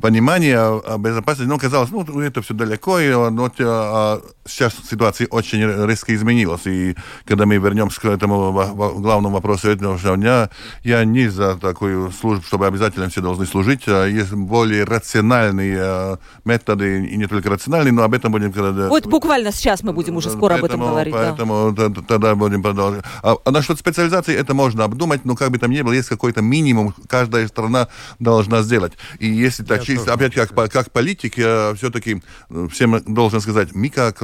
[0.00, 5.60] понимание о безопасности, ну, казалось, ну, это все далеко, и, но а, сейчас ситуация очень
[5.86, 10.48] резко изменилась, и когда мы вернемся к этому главному вопросу этого дня,
[10.82, 16.18] я не за такую службу, чтобы обязательно все должны служить, а есть более рациональные а,
[16.44, 18.52] методы, и не только рациональные, но об этом будем...
[18.52, 18.88] Когда...
[18.88, 21.14] Вот буквально сейчас мы будем уже скоро поэтому, об этом говорить.
[21.14, 21.90] Поэтому да.
[22.08, 23.04] тогда будем продолжать.
[23.22, 26.40] А, а насчет специализации это можно обдумать, но как бы там ни было, есть какой-то
[26.40, 28.94] минимум, каждая страна должна сделать.
[29.18, 32.22] И если так чисто, опять как, как политик, я все-таки
[32.70, 34.22] всем должен сказать, мы как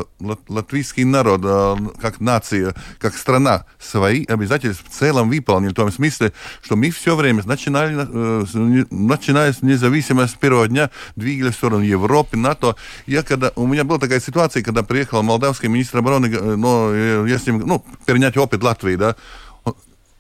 [0.49, 6.33] латвийский народ, э, как нация, как страна, свои обязательства в целом выполнили, в том смысле,
[6.63, 11.83] что мы все время, начинали, э, начиная с независимости с первого дня, двигались в сторону
[11.83, 12.77] Европы, НАТО.
[13.07, 17.47] Я когда, у меня была такая ситуация, когда приехал молдавский министр обороны, но я с
[17.47, 19.17] ним, ну, перенять опыт Латвии, да,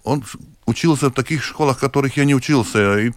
[0.09, 0.25] он
[0.67, 2.99] учился в таких школах, в которых я не учился.
[2.99, 3.13] И,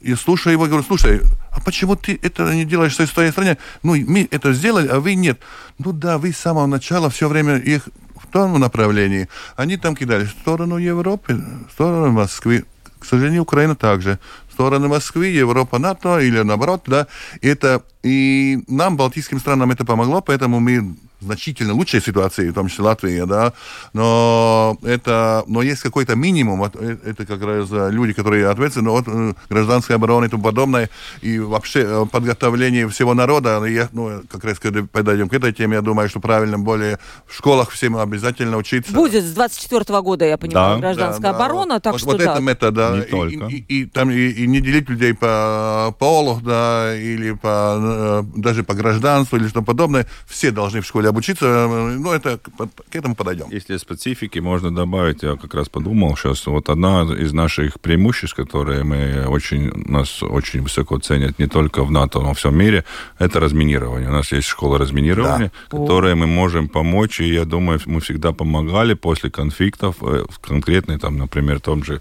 [0.00, 3.56] и слушаю его, говорю, слушай, а почему ты это не делаешь в своей стране?
[3.82, 5.40] Ну, мы это сделали, а вы нет.
[5.78, 9.28] Ну да, вы с самого начала все время их в том направлении.
[9.56, 12.64] Они там кидали в сторону Европы, в сторону Москвы.
[12.98, 14.18] К сожалению, Украина также.
[14.48, 17.06] В сторону Москвы, Европа, НАТО или наоборот, да.
[17.40, 22.84] Это, и нам, балтийским странам, это помогло, поэтому мы значительно лучшей ситуации, в том числе
[22.84, 23.52] Латвия, да,
[23.92, 29.34] но это, но есть какой-то минимум, э, это как раз люди, которые ответственны от э,
[29.48, 30.88] гражданской обороны и тому подобное,
[31.20, 35.76] и вообще э, подготовление всего народа, я, ну, как раз когда подойдем к этой теме,
[35.76, 38.92] я думаю, что правильно более в школах всем обязательно учиться.
[38.92, 40.80] Будет с 24 -го года, я понимаю, да.
[40.80, 41.80] гражданская да, оборона, да.
[41.80, 42.32] так вот, что Вот да.
[42.32, 43.46] это метод, да, не и, только.
[43.46, 48.64] И, и, и, там, и, и не делить людей по полу, да, или по, даже
[48.64, 53.46] по гражданству, или что подобное, все должны в школе обучиться, ну, это к этому подойдем.
[53.50, 58.82] Если специфики можно добавить, я как раз подумал сейчас, вот одна из наших преимуществ, которые
[58.84, 62.84] мы очень, нас очень высоко ценят не только в НАТО, но во всем мире,
[63.18, 64.08] это разминирование.
[64.08, 65.78] У нас есть школа разминирования, да.
[65.78, 71.16] которой мы можем помочь, и я думаю, мы всегда помогали после конфликтов, э, конкретно там,
[71.18, 72.00] например, в том же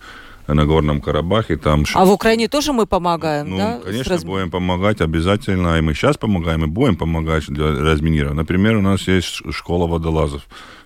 [0.54, 1.58] на Горном Карабахе.
[1.58, 1.86] Там...
[1.94, 3.80] А в Украине тоже мы помогаем, ну, да?
[3.84, 4.24] конечно, раз...
[4.24, 8.38] будем помогать обязательно, и мы сейчас помогаем, и будем помогать для разминирования.
[8.38, 10.44] Например, у нас есть школа водолазов.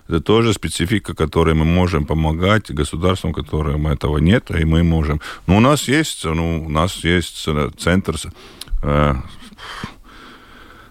[0.08, 5.20] Это тоже специфика, которой мы можем помогать государствам, которым этого нет, и мы можем.
[5.46, 7.48] Но у нас есть, ну, у нас есть
[7.78, 8.16] центр
[8.82, 9.14] э,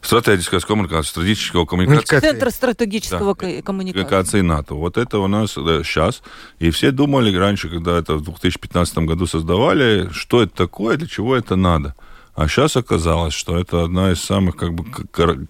[0.03, 2.19] Стратегическая коммуникация, стратегического коммуникации.
[2.19, 3.61] Центр стратегического да.
[3.61, 4.41] коммуникации.
[4.41, 4.75] НАТО.
[4.75, 6.21] Вот это у нас да, сейчас.
[6.59, 11.35] И все думали раньше, когда это в 2015 году создавали, что это такое, для чего
[11.35, 11.95] это надо.
[12.35, 14.85] А сейчас оказалось, что это одна из самых как бы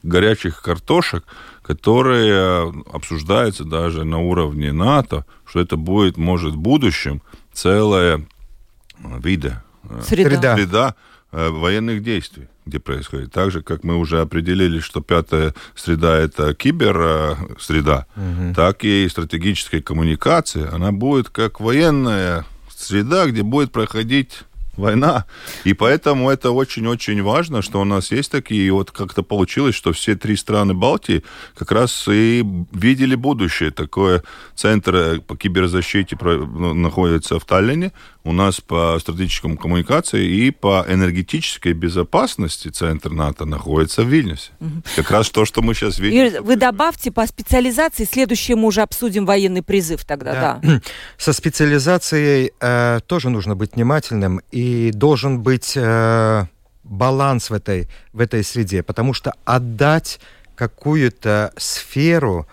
[0.04, 1.24] горячих картошек,
[1.62, 7.22] которые обсуждаются даже на уровне НАТО, что это будет, может, в будущем
[7.54, 8.26] целая
[9.00, 9.64] вида,
[10.04, 10.96] среда, среда
[11.36, 13.32] Э, военных действий, где происходит.
[13.32, 18.54] Так же, как мы уже определили, что пятая среда– это киберсреда, угу.
[18.56, 24.44] так и стратегическая коммуникация, она будет как военная среда, где будет проходить
[24.76, 25.26] война.
[25.64, 28.68] И поэтому это очень-очень важно, что у нас есть такие.
[28.68, 31.24] И вот как-то получилось, что все три страны Балтии
[31.56, 33.72] как раз и видели будущее.
[33.72, 34.24] Такое
[34.56, 37.92] центр по киберзащите ну, находится в Таллине.
[38.26, 44.52] У нас по стратегическому коммуникации и по энергетической безопасности центр НАТО находится в Вильнюсе.
[44.62, 44.84] Угу.
[44.96, 46.18] Как раз то, что мы сейчас видим.
[46.18, 50.60] Юрий, вы добавьте по специализации, следующее мы уже обсудим военный призыв тогда, да.
[50.62, 50.82] да.
[51.18, 56.46] Со специализацией э, тоже нужно быть внимательным и должен быть э,
[56.84, 60.22] баланс в этой, в этой среде, потому что отдать
[60.56, 62.48] какую-то сферу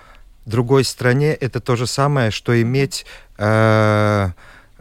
[0.47, 3.07] другой стране это то же самое, что иметь
[3.39, 4.31] э,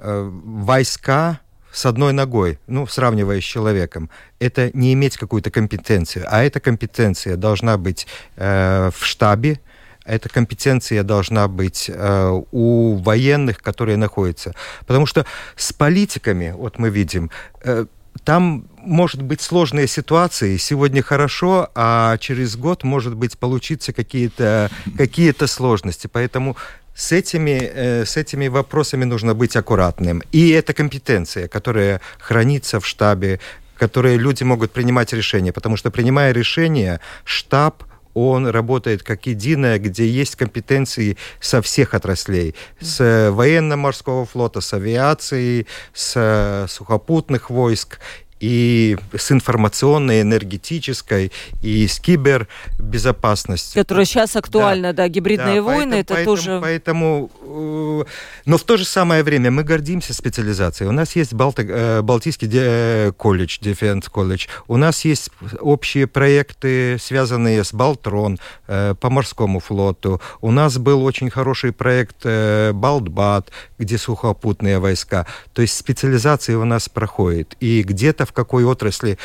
[0.03, 1.39] войска
[1.71, 4.09] с одной ногой, ну, сравнивая с человеком,
[4.39, 8.07] это не иметь какую-то компетенцию, а эта компетенция должна быть
[8.37, 9.59] э, в штабе,
[10.05, 14.55] эта компетенция должна быть э, у военных, которые находятся.
[14.87, 17.29] Потому что с политиками, вот мы видим,
[17.63, 17.85] э,
[18.23, 20.57] там может быть сложные ситуации.
[20.57, 26.07] Сегодня хорошо, а через год, может быть, получиться какие-то какие сложности.
[26.11, 26.57] Поэтому
[26.99, 30.21] с этими, э, с этими вопросами нужно быть аккуратным.
[30.33, 33.39] И это компетенция, которая хранится в штабе,
[33.77, 37.83] которые люди могут принимать решения, потому что принимая решения, штаб
[38.13, 42.53] он работает как единое, где есть компетенции со всех отраслей.
[42.81, 47.99] С э, военно-морского флота, с авиации, с э, сухопутных войск.
[48.39, 53.81] И с информационной, энергетической, и с кибербезопасностью.
[53.81, 56.59] Которая сейчас актуальна, да, да гибридные да, войны, поэтому, это поэтому, тоже...
[56.61, 58.03] Поэтому, э,
[58.45, 60.89] но в то же самое время мы гордимся специализацией.
[60.89, 66.97] У нас есть Балти, э, Балтийский э, колледж, Defense колледж, у нас есть общие проекты,
[66.99, 70.21] связанные с Балтрон, по морскому флоту.
[70.41, 75.25] У нас был очень хороший проект Балтбат, где сухопутные войска.
[75.53, 77.55] То есть специализация у нас проходит.
[77.59, 79.17] И где-то в какой отрасли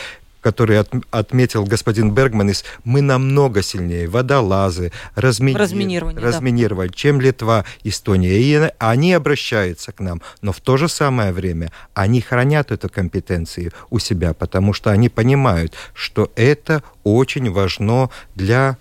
[0.45, 4.07] который от, отметил господин Бергманис, мы намного сильнее.
[4.09, 5.57] Водолазы, размини...
[5.57, 6.97] разминирование, разминировать, да.
[6.97, 8.37] чем Литва, Эстония.
[8.39, 10.21] И они обращаются к нам.
[10.43, 15.09] Но в то же самое время они хранят эту компетенцию у себя, потому что они
[15.09, 18.77] понимают, что это очень важно для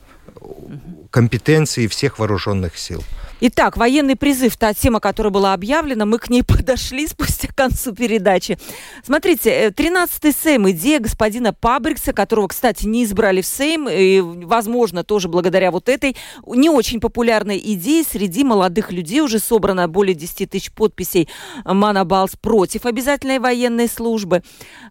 [1.12, 3.04] компетенции всех вооруженных сил.
[3.46, 8.58] Итак, военный призыв, та тема, которая была объявлена, мы к ней подошли спустя концу передачи.
[9.04, 15.04] Смотрите, 13-й э, Сейм, идея господина Пабрикса, которого, кстати, не избрали в Сейм, и, возможно,
[15.04, 16.16] тоже благодаря вот этой
[16.48, 21.28] не очень популярной идее среди молодых людей уже собрано более 10 тысяч подписей
[21.66, 24.42] Манабалс против обязательной военной службы.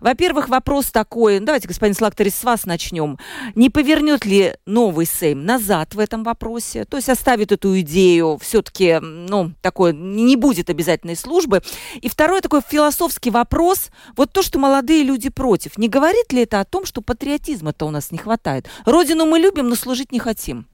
[0.00, 3.18] Во-первых, вопрос такой, давайте, господин Слакторис, с вас начнем.
[3.54, 6.84] Не повернет ли новый Сейм назад в этом вопросе?
[6.84, 11.62] То есть оставит эту идею все-таки, ну, такой, не будет обязательной службы.
[12.00, 13.90] И второй такой философский вопрос.
[14.16, 17.90] Вот то, что молодые люди против, не говорит ли это о том, что патриотизма-то у
[17.90, 18.68] нас не хватает?
[18.84, 20.66] Родину мы любим, но служить не хотим.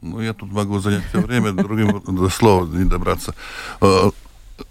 [0.00, 3.34] Ну, я тут могу занять все время, другим до слова не добраться.
[3.80, 4.10] Э,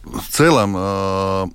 [0.04, 1.48] в целом, э,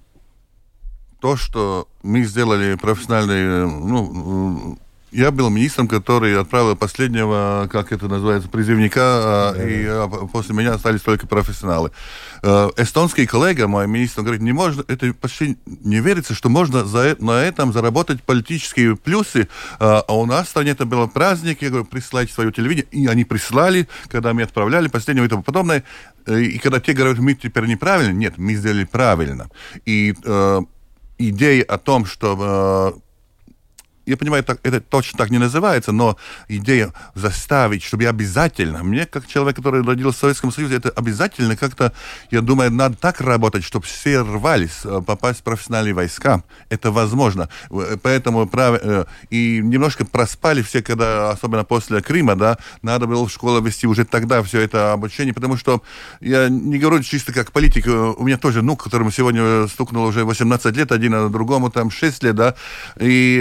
[1.21, 4.79] то, что мы сделали профессиональный, ну,
[5.13, 9.69] я был министром, который отправил последнего, как это называется, призывника, да.
[9.69, 11.93] и а, после меня остались только профессионалы.
[12.43, 17.17] Э, эстонский коллега, мой министр, говорит, не можно, это почти не верится, что можно за,
[17.21, 19.49] на этом заработать политические плюсы,
[19.79, 23.07] а, а у нас в стране это был праздник, я говорю, присылайте свое телевидение, и
[23.07, 25.85] они прислали, когда мы отправляли последнего и тому подобное,
[26.27, 29.51] э, и когда те говорят, мы теперь неправильно, нет, мы сделали правильно.
[29.85, 30.61] И э,
[31.19, 33.12] идея о том, что э,
[34.07, 36.17] я понимаю, так, это точно так не называется, но
[36.49, 41.93] идея заставить, чтобы обязательно, мне, как человек, который родился в Советском Союзе, это обязательно как-то,
[42.31, 46.43] я думаю, надо так работать, чтобы все рвались э, попасть в профессиональные войска.
[46.69, 47.49] Это возможно.
[47.71, 48.79] Э, поэтому прав...
[48.83, 53.87] Э, и немножко проспали все, когда, особенно после Крыма, да, надо было в школу вести
[53.87, 55.83] уже тогда все это обучение, потому что
[56.21, 60.77] я не говорю чисто как политик, у меня тоже внук, которому сегодня стукнуло уже 18
[60.77, 62.55] лет, один, а другому там 6 лет, да,
[62.99, 63.41] и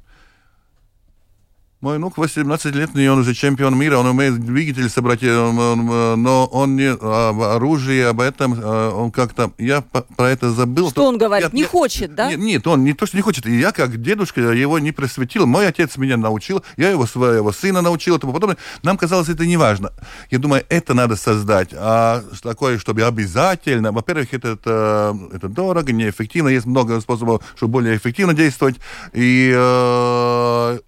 [1.81, 7.41] мой внук 18-летний, он уже чемпион мира, он умеет двигатель собрать, но он не об
[7.41, 10.91] оружии, об этом, он как-то, я про это забыл.
[10.91, 12.29] Что он говорит, я, не я, хочет, да?
[12.29, 15.67] Нет, нет, он не то, что не хочет, я как дедушка его не просветил, мой
[15.67, 18.57] отец меня научил, я его своего сына научил, и тому подобное.
[18.83, 19.91] Нам казалось, это не важно.
[20.29, 26.49] Я думаю, это надо создать, а такое, чтобы обязательно, во-первых, это, это, это дорого, неэффективно,
[26.49, 28.75] есть много способов, чтобы более эффективно действовать,
[29.13, 30.79] и э,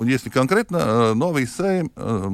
[0.00, 2.28] если конкретно э, новый Сейм, э,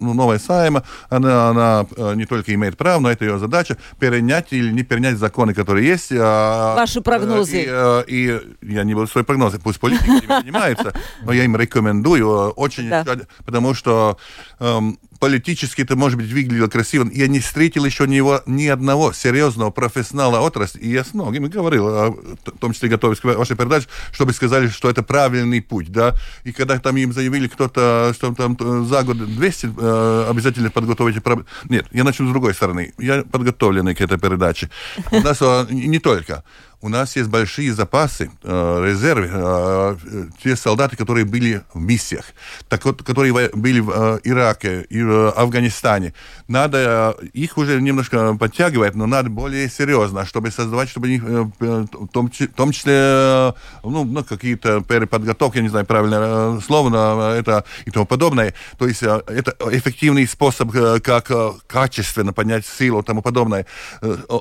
[0.00, 4.48] ну, новая Сайма, она, она э, не только имеет право, но это ее задача перенять
[4.50, 6.12] или не перенять законы, которые есть.
[6.12, 7.66] А, Ваши прогнозы.
[8.06, 10.92] И, и я не буду свои прогнозы, пусть политики занимаются,
[11.22, 13.04] но я им рекомендую очень, да.
[13.44, 14.18] потому что
[14.58, 17.08] эм, политически это, может быть, выглядело красиво.
[17.14, 21.46] Я не встретил еще ни, его, ни одного серьезного профессионала отрасли, и я с многими
[21.46, 25.92] говорил, а, в том числе готовясь к вашей передаче, чтобы сказали, что это правильный путь,
[25.92, 31.22] да, и когда там им заявили кто-то, что там за год 200 э, обязательно подготовить...
[31.68, 32.92] Нет, я начну с другой стороны.
[32.98, 34.70] Я подготовленный к этой передаче.
[35.12, 36.42] У нас а, не только
[36.82, 39.96] у нас есть большие запасы, э, резервы, э,
[40.42, 42.24] те солдаты, которые были в миссиях,
[42.68, 46.12] так вот, которые были в э, Ираке и в Афганистане.
[46.48, 51.44] Надо э, их уже немножко подтягивать, но надо более серьезно, чтобы создавать, чтобы они, э,
[51.60, 53.52] в том, том числе, э,
[53.84, 58.54] ну, ну какие-то переподготовки, я не знаю правильное слово, но это и тому подобное.
[58.76, 61.30] То есть это эффективный способ, как
[61.68, 63.66] качественно поднять силу и тому подобное.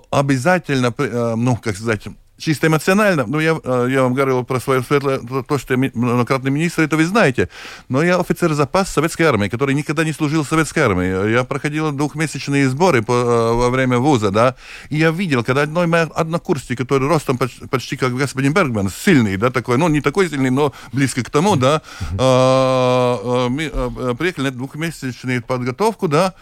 [0.10, 2.08] Обязательно, ну, как сказать,
[2.42, 6.52] чисто эмоционально, ну, я, э, я вам говорил про свое светлое, то, что я многократный
[6.52, 7.50] министр, это вы знаете,
[7.88, 11.32] но я офицер запас советской армии, который никогда не служил советской армии.
[11.32, 14.56] Я проходил двухмесячные сборы по, э, во время вуза, да,
[14.90, 19.38] и я видел, когда одной моей однокурсник, который ростом почти, почти как господин Бергман, сильный,
[19.38, 24.52] да, такой, ну, не такой сильный, но близко к тому, да, э, мы приехали на
[24.52, 26.34] двухмесячную подготовку, да,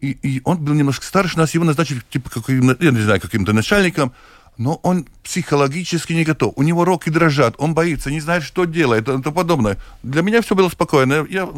[0.00, 3.52] и, и он был немножко старше нас, его назначили, типа, каким, я не знаю, каким-то
[3.52, 4.12] начальником,
[4.60, 6.52] но он психологически не готов.
[6.56, 9.78] У него руки дрожат, он боится, не знает, что делает и тому подобное.
[10.02, 11.26] Для меня все было спокойно.
[11.30, 11.48] Я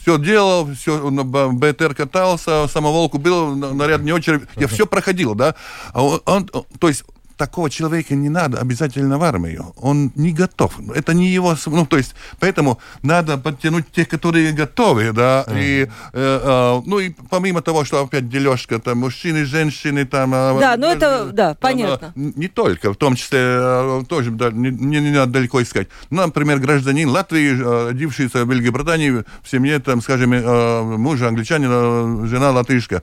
[0.00, 4.44] все делал, все на БТР катался, самоволку был, наряд не очередь.
[4.56, 5.54] Я все проходил, да.
[5.92, 7.04] А он, он, то есть
[7.40, 9.72] такого человека не надо обязательно в армию.
[9.76, 10.78] Он не готов.
[10.94, 11.56] Это не его...
[11.66, 15.64] Ну, то есть, поэтому надо подтянуть тех, которые готовы, да, mm.
[15.64, 20.32] и, э, э, ну, и помимо того, что опять дележка, там, мужчины, женщины, там...
[20.34, 22.12] А, да, ну, это, да, понятно.
[22.14, 25.88] Там, не только, в том числе, э, тоже, да, не, не, не надо далеко искать.
[26.10, 32.26] Ну, например, гражданин Латвии, э, родившийся в Великобритании, в семье, там, скажем, э, мужа англичанина,
[32.26, 33.02] жена латышка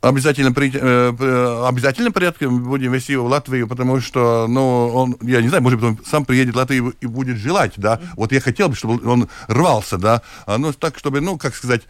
[0.00, 5.40] обязательно, при, э, обязательно порядке будем вести его в Латвию, потому что, ну, он, я
[5.40, 8.00] не знаю, может быть, он сам приедет в Латвию и будет желать, да.
[8.16, 10.22] Вот я хотел бы, чтобы он рвался, да.
[10.46, 11.82] А, ну, так, чтобы, ну, как сказать,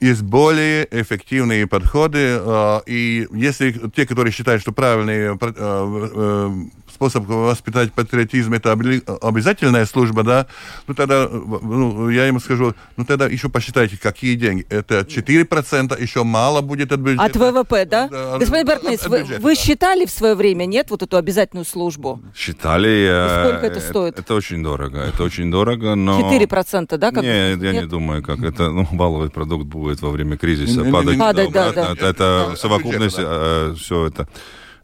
[0.00, 6.50] есть более эффективные подходы, э, и если те, которые считают, что правильные э, э,
[6.96, 10.46] способ воспитать патриотизм это обязательная служба, да,
[10.86, 14.66] ну тогда ну, я ему скажу, ну тогда еще посчитайте, какие деньги.
[14.70, 17.24] Это 4%, еще мало будет от бюджета.
[17.24, 18.08] От ВВП, да?
[18.08, 22.20] да Господин Бертнес, вы, вы считали в свое время, нет, вот эту обязательную службу?
[22.34, 22.88] Считали.
[22.88, 24.14] И сколько это стоит?
[24.14, 26.32] Это, это очень дорого, это очень дорого, но...
[26.32, 27.10] 4%, да?
[27.10, 27.22] Как...
[27.22, 27.82] Нет, я нет?
[27.82, 31.18] не думаю, как это, ну, валовый продукт будет во время кризиса падать.
[31.18, 31.92] Падать, да, да.
[31.92, 34.26] Это, это совокупность, э, все это.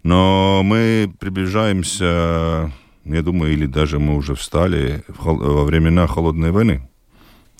[0.02, 2.72] Но мы приближаемся,
[3.04, 6.88] я думаю, или даже мы уже встали во времена холодной войны,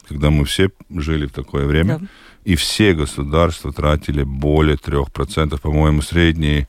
[0.09, 2.07] когда мы все жили в такое время, да.
[2.45, 6.69] и все государства тратили более 3%, по-моему, средние,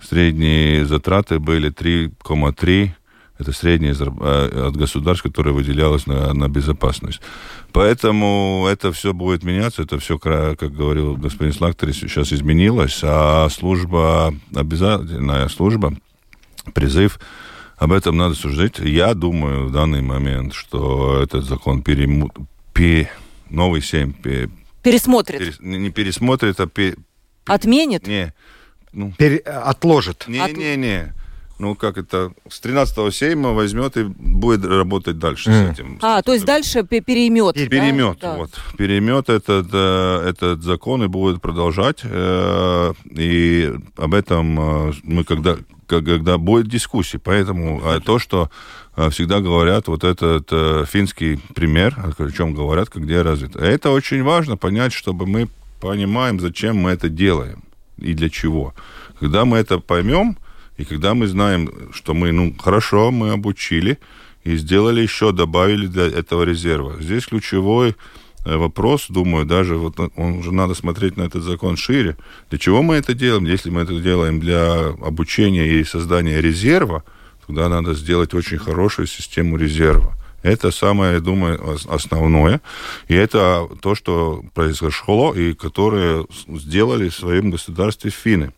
[0.00, 2.90] средние затраты были 3,3%,
[3.38, 7.20] это среднее э, от государств, которое выделялось на, на безопасность.
[7.72, 14.34] Поэтому это все будет меняться, это все, как говорил господин Слактер, сейчас изменилось, а служба,
[14.54, 15.96] обязательная служба,
[16.74, 17.18] призыв,
[17.76, 18.78] об этом надо суждать.
[18.78, 22.30] Я думаю в данный момент, что этот закон перему...
[22.72, 23.10] пе...
[23.50, 24.50] новый 7 пе...
[24.82, 25.38] пересмотрит.
[25.38, 25.60] Перес...
[25.60, 26.94] Не пересмотрит, а пе...
[27.46, 28.06] отменит.
[28.06, 28.34] Не.
[28.92, 29.12] Ну...
[29.18, 29.38] Пере...
[29.38, 30.26] Отложит.
[30.28, 30.52] Не, От...
[30.56, 31.14] не, не
[31.62, 35.52] ну, как это, с 13-го сейма возьмет и будет работать дальше mm.
[35.52, 35.98] с этим.
[36.02, 37.54] А, то есть дальше переймет.
[37.54, 38.34] Переймет, да?
[38.34, 38.50] вот.
[38.76, 42.00] Переймет этот, э, этот закон и будет продолжать.
[42.02, 45.56] Э, и об этом э, мы когда,
[45.86, 47.20] когда будет дискуссия.
[47.20, 48.50] Поэтому то, что
[49.10, 50.48] всегда говорят, вот этот
[50.88, 53.60] финский пример, о чем говорят, как где развито.
[53.60, 55.48] Это очень важно понять, чтобы мы
[55.80, 57.62] понимаем, зачем мы это делаем
[57.98, 58.74] и для чего.
[59.20, 60.36] Когда мы это поймем,
[60.82, 64.00] и когда мы знаем, что мы, ну, хорошо, мы обучили
[64.42, 67.00] и сделали еще, добавили для этого резерва.
[67.00, 67.94] Здесь ключевой
[68.44, 72.16] э, вопрос, думаю, даже вот он уже надо смотреть на этот закон шире.
[72.50, 73.44] Для чего мы это делаем?
[73.44, 77.04] Если мы это делаем для обучения и создания резерва,
[77.46, 80.14] тогда надо сделать очень хорошую систему резерва.
[80.42, 82.60] Это самое, я думаю, основное.
[83.06, 88.52] И это то, что произошло, и которое сделали в своем государстве финны.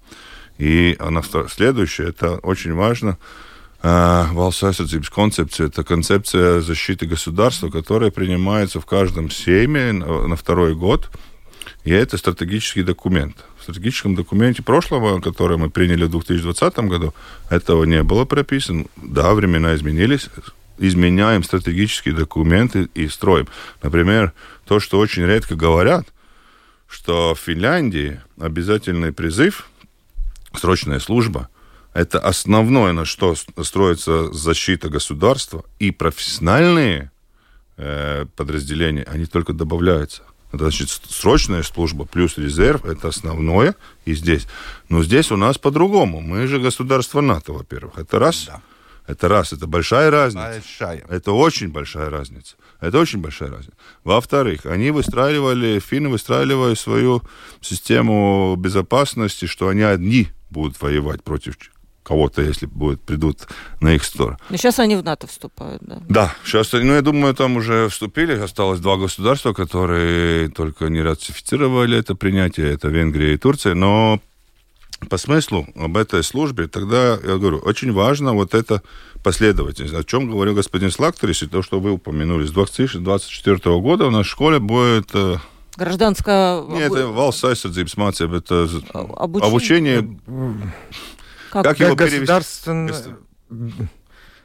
[0.59, 3.19] И она следующая, это очень важно,
[3.85, 11.11] Valsts aizsardzības концепция– это концепция защиты государства, которая принимается в каждом сейме на второй год.
[11.85, 13.45] И это стратегический документ.
[13.59, 17.13] В стратегическом документе прошлого, который мы приняли в 2020 году,
[17.51, 18.87] этого не было прописано.
[18.97, 20.31] Да, времена изменились.
[20.79, 23.49] Изменяем стратегические документы и строим.
[23.83, 24.33] Например,
[24.65, 26.07] то, что очень редко говорят,
[26.89, 29.69] что в Финляндии обязательный призыв–
[30.57, 31.49] срочная служба–
[31.95, 37.13] это основное, на что строится защита государства, и профессиональные
[37.77, 40.23] э, подразделения, они только добавляются.
[40.53, 44.47] Это значит, срочная служба плюс резерв– это основное и здесь.
[44.89, 46.21] Но здесь у нас по-другому.
[46.21, 47.99] Мы же государство НАТО, во-первых.
[47.99, 48.45] Это раз.
[48.47, 48.61] Да.
[49.07, 50.53] Это раз, это большая разница.
[50.53, 51.05] Большая.
[51.09, 52.57] Это очень большая разница.
[52.81, 53.77] Это очень большая разница.
[54.03, 57.23] Во-вторых, они выстраивали, финны выстраивали свою
[57.61, 61.57] систему безопасности, что они одни будут воевать против
[62.05, 63.49] кого-то, если будет, придут
[63.81, 64.39] на их сторону.
[64.51, 66.03] Но сейчас они в НАТО вступают, да?
[66.09, 68.33] Да, сейчас, ну, я думаю, там уже вступили.
[68.33, 72.73] Осталось два государства, которые только не ратифицировали это принятие.
[72.73, 73.75] Это Венгрия и Турция.
[73.75, 74.21] Но
[75.09, 78.83] по смыслу об этой службе, тогда, я говорю, очень важно вот это
[79.23, 79.95] последовательность.
[79.95, 82.47] О чем говорил господин Слактерис, и то, что вы упомянули.
[82.47, 85.11] С 2024 года у нас в школе будет
[85.77, 86.62] э, Гражданское...
[86.62, 89.99] Нет, это valsts aizsardzības mācība, это обучение...
[89.99, 90.72] обучение...
[91.51, 92.95] Как, как его государственное...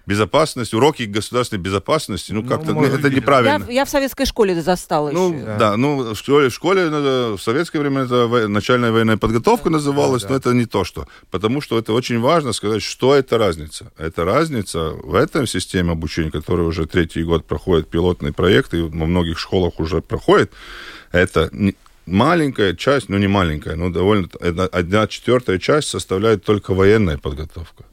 [0.10, 3.64] безопасность, уроки государственной безопасности, ну, как-то ну, это неправильно.
[3.68, 5.46] Я, я в советской школе застала ну, еще.
[5.46, 5.58] Да.
[5.58, 10.30] да, ну, в школе, в школе в советское время это начальная военная подготовка называлась, да,
[10.30, 10.34] да.
[10.34, 11.08] но это не то, что.
[11.30, 13.92] Потому что это очень важно сказать, что это разница.
[14.00, 19.06] Это разница в этом системе обучения, которая уже третий год проходит пилотный проект, и во
[19.06, 20.52] многих школах уже проходит,
[21.12, 21.50] это
[22.06, 24.28] маленькая часть, ну не маленькая, но довольно
[24.72, 27.84] одна четвертая часть составляет только военная подготовка.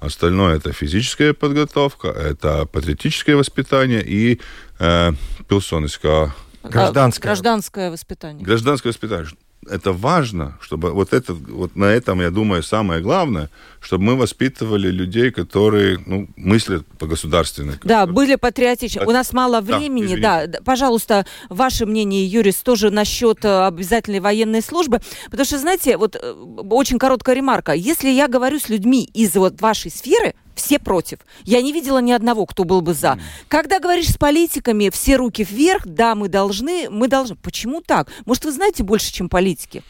[0.00, 4.40] Остальное это физическая подготовка, это патриотическое воспитание и
[4.78, 5.12] э,
[5.48, 7.22] пилсоновское гражданское.
[7.22, 8.44] гражданское воспитание.
[8.44, 9.30] Гражданское воспитание
[9.70, 13.50] это важно, чтобы вот это, вот на этом, я думаю, самое главное,
[13.80, 17.78] чтобы мы воспитывали людей, которые ну, мыслят по-государственному.
[17.84, 19.04] Да, были патриотичны.
[19.06, 20.16] У нас мало времени.
[20.16, 25.00] Да, да, пожалуйста, ваше мнение, юрист, тоже насчет э, обязательной военной службы.
[25.26, 26.32] Потому что, знаете, вот э,
[26.70, 27.72] очень короткая ремарка.
[27.72, 31.18] Если я говорю с людьми из вот вашей сферы, все против.
[31.44, 33.12] Я не видела ни одного, кто был бы за.
[33.12, 33.20] Mm.
[33.48, 37.36] Когда говоришь с политиками, все руки вверх, да, мы должны, мы должны.
[37.36, 38.08] Почему так?
[38.26, 39.82] Может, вы знаете больше, чем политики?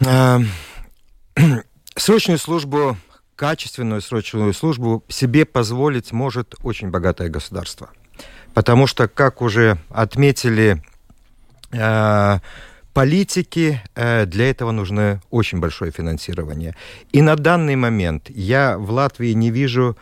[0.00, 0.48] Эм,
[1.96, 2.96] срочную службу,
[3.36, 7.90] качественную срочную службу себе позволить может очень богатое государство.
[8.54, 10.82] Потому что, как уже отметили
[11.70, 12.38] э,
[12.98, 16.74] политики, э, для этого нужно очень большое финансирование.
[17.12, 19.96] И на данный момент я в Латвии не вижу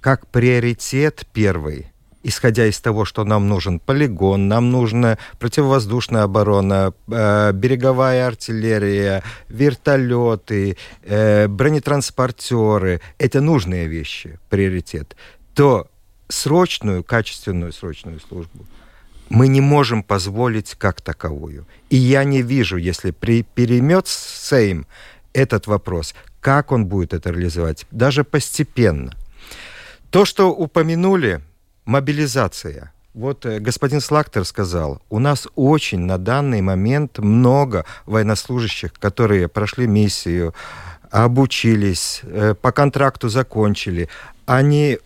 [0.00, 1.92] как приоритет первый,
[2.24, 10.76] исходя из того, что нам нужен полигон, нам нужна противовоздушная оборона, э, береговая артиллерия, вертолеты,
[11.04, 15.14] э, бронетранспортеры, это нужные вещи, приоритет,
[15.54, 15.86] то
[16.28, 18.66] срочную, качественную срочную службу
[19.28, 21.66] мы не можем позволить как таковую.
[21.90, 24.86] И я не вижу, если при, перемет Сейм
[25.32, 29.12] этот вопрос, как он будет это реализовать, даже постепенно.
[30.10, 31.40] То, что упомянули,
[31.84, 32.92] мобилизация.
[33.14, 39.86] Вот э, господин Слактер сказал, у нас очень на данный момент много военнослужащих, которые прошли
[39.86, 40.54] миссию,
[41.10, 44.08] обучились, э, по контракту закончили.
[44.46, 44.98] Они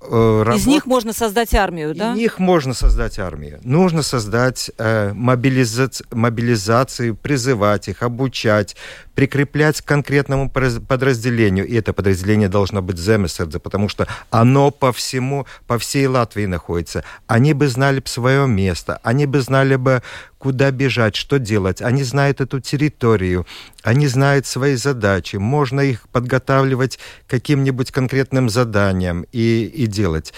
[0.00, 0.56] работ...
[0.56, 2.12] Из них можно создать армию, да?
[2.12, 3.60] Из них можно создать армию.
[3.62, 5.90] Нужно создать э, мобилиза...
[6.10, 8.76] мобилизацию, призывать их, обучать,
[9.14, 11.66] прикреплять к конкретному подразделению.
[11.66, 17.04] И это подразделение должно быть Земесердзе, потому что оно по всему, по всей Латвии находится.
[17.26, 20.02] Они бы знали бы свое место, они бы знали бы,
[20.40, 21.82] куда бежать, что делать.
[21.82, 23.46] Они знают эту территорию,
[23.82, 25.36] они знают свои задачи.
[25.36, 30.32] Можно их подготавливать каким-нибудь конкретным заданием и, и делать.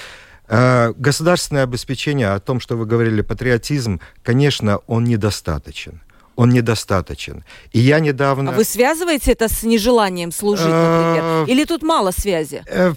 [0.49, 6.03] А, государственное обеспечение, о том, что вы говорили, патриотизм, конечно, он недостаточен
[6.37, 7.45] он недостаточен.
[7.73, 8.51] И я недавно...
[8.51, 11.25] А вы связываете это с нежеланием служить, например?
[11.25, 12.63] Э, Или тут мало связи?
[12.67, 12.95] Э,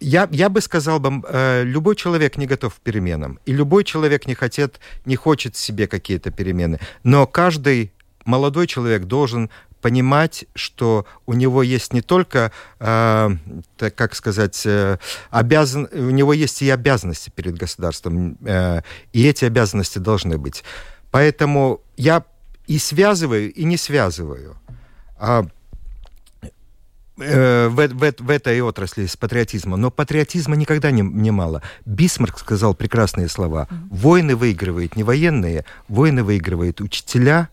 [0.00, 4.26] я, я бы сказал бы, э, любой человек не готов к переменам, и любой человек
[4.26, 6.80] не, хотет, не хочет себе какие-то перемены.
[7.02, 7.92] Но каждый
[8.24, 9.50] молодой человек должен
[9.80, 13.30] понимать, что у него есть не только, э,
[13.76, 14.98] так, как сказать, э,
[15.30, 18.82] обязан, у него есть и обязанности перед государством, э,
[19.12, 20.64] и эти обязанности должны быть.
[21.10, 22.24] Поэтому я
[22.70, 24.56] и связываю, и не связываю.
[25.18, 25.44] А,
[27.18, 29.80] э, в, в, в этой отрасли с патриотизмом.
[29.80, 31.62] Но патриотизма никогда не, не мало.
[31.84, 33.66] Бисмарк сказал прекрасные слова.
[33.90, 37.48] Войны выигрывают не военные, войны выигрывают учителя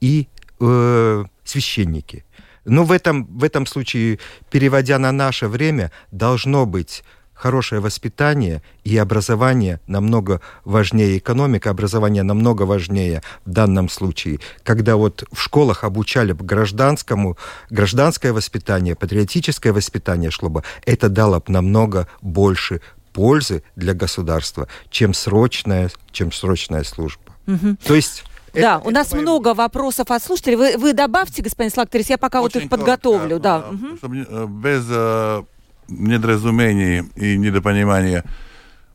[0.00, 0.28] и
[0.60, 2.24] э, священники.
[2.64, 7.02] Но в этом, в этом случае, переводя на наше время, должно быть
[7.34, 14.40] хорошее воспитание и образование намного важнее, экономика образования намного важнее в данном случае.
[14.62, 17.36] Когда вот в школах обучали бы гражданскому,
[17.70, 22.80] гражданское воспитание, патриотическое воспитание шло бы, это дало бы намного больше
[23.12, 27.22] пользы для государства, чем срочная, чем срочная служба.
[27.46, 27.76] Угу.
[27.84, 28.24] То есть
[28.54, 30.56] да, это, у нас это много вопросов от слушателей.
[30.56, 33.38] Вы, вы добавьте, господин Слактерис, я пока Очень вот их подготовлю.
[33.38, 33.64] Да.
[33.70, 33.96] Угу.
[33.96, 35.42] Чтобы э, без э,
[35.88, 38.24] недоразумений и недопонимания.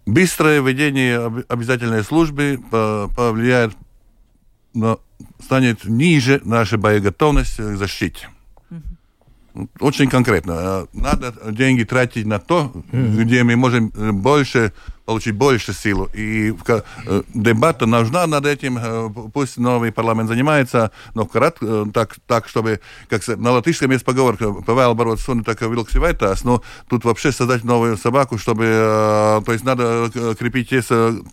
[0.06, 3.76] Быстрое введение обязательной службы повлияет,
[4.74, 4.98] на,
[5.40, 8.30] станет ниже нашей боеготовности к защите.
[9.80, 10.88] Очень конкретно.
[10.94, 13.24] Надо деньги тратить на то, mm-hmm.
[13.24, 13.90] где мы можем
[14.22, 14.74] больше
[15.10, 16.08] получить больше силу.
[16.14, 22.18] И э, дебата нужна над этим, э, пусть новый парламент занимается, но крат, э, так,
[22.28, 22.80] так, чтобы,
[23.10, 27.64] как на латышском есть поговорка, павел борот суну, так вилк сивайтас, но тут вообще создать
[27.64, 30.84] новую собаку, чтобы, то есть надо крепить те,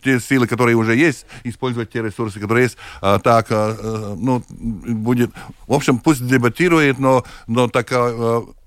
[0.02, 5.32] те силы, которые уже есть, использовать те ресурсы, которые есть, а так, ну, будет,
[5.66, 7.92] в общем, пусть дебатирует, но, но так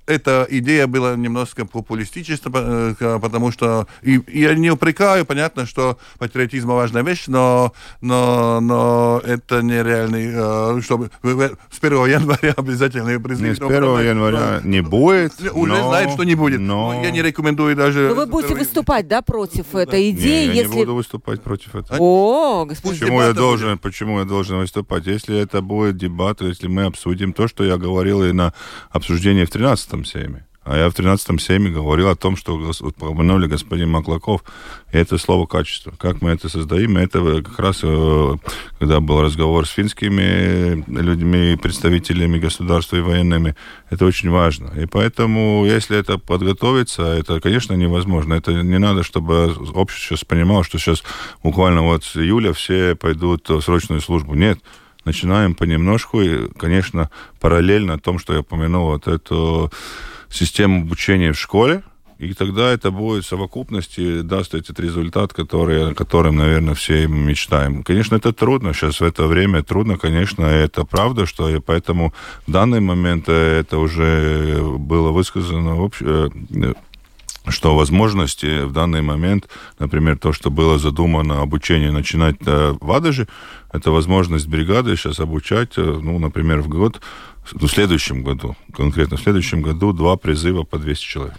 [0.10, 2.52] эта идея была немножко популистическая,
[3.00, 9.22] э, потому что и, я не упрекаю, понятно, что патриотизм важная вещь, но, но, но
[9.24, 13.58] это нереальный, э, чтобы с 1 января обязательно призыв.
[13.58, 15.40] с 1 января но, не будет.
[15.54, 16.60] Уже но, знает, что не будет.
[16.60, 17.02] Но...
[17.04, 18.10] Я не рекомендую даже...
[18.10, 20.48] Но вы будете выступать, да, против этой идеи?
[20.48, 20.74] Не, я если...
[20.74, 21.98] не буду выступать против этого.
[22.00, 25.06] О, господин почему я должен, почему я должен выступать?
[25.06, 28.54] Если это будет дебат, если мы обсудим то, что я говорил и на
[28.90, 29.52] обсуждении в
[30.00, 30.46] 13-м сейме.
[30.66, 34.44] А я в 13-м сейме говорил о том, что упомянули господин Маклаков,
[34.92, 35.92] и это слово качество.
[35.98, 38.34] Как мы это создаем, это как раз, э,
[38.78, 43.56] когда был разговор с финскими людьми, представителями государства и военными,
[43.90, 44.72] это очень важно.
[44.80, 48.36] И поэтому, если это подготовиться, это, конечно, невозможно.
[48.36, 51.04] Это не надо, чтобы общество сейчас понимало, что сейчас
[51.42, 54.36] буквально вот с июля все пойдут в срочную службу.
[54.36, 54.60] Нет
[55.10, 59.72] начинаем понемножку, и, конечно, параллельно о том, что я упомянул, вот эту
[60.30, 61.82] систему обучения в школе,
[62.20, 67.82] и тогда это будет в совокупности, даст этот результат, который, о котором, наверное, все мечтаем.
[67.84, 68.74] Конечно, это трудно.
[68.74, 72.14] Сейчас в это время трудно, конечно, это правда, что и поэтому
[72.46, 76.30] в данный момент это уже было высказано общее
[77.52, 79.48] что возможности в данный момент,
[79.80, 83.28] например, то, что было задумано обучение начинать в Адаже,
[83.72, 87.02] это возможность бригады сейчас обучать, э, ну, например, в год,
[87.52, 91.36] в следующем году, конкретно в следующем году, два призыва по 200 человек.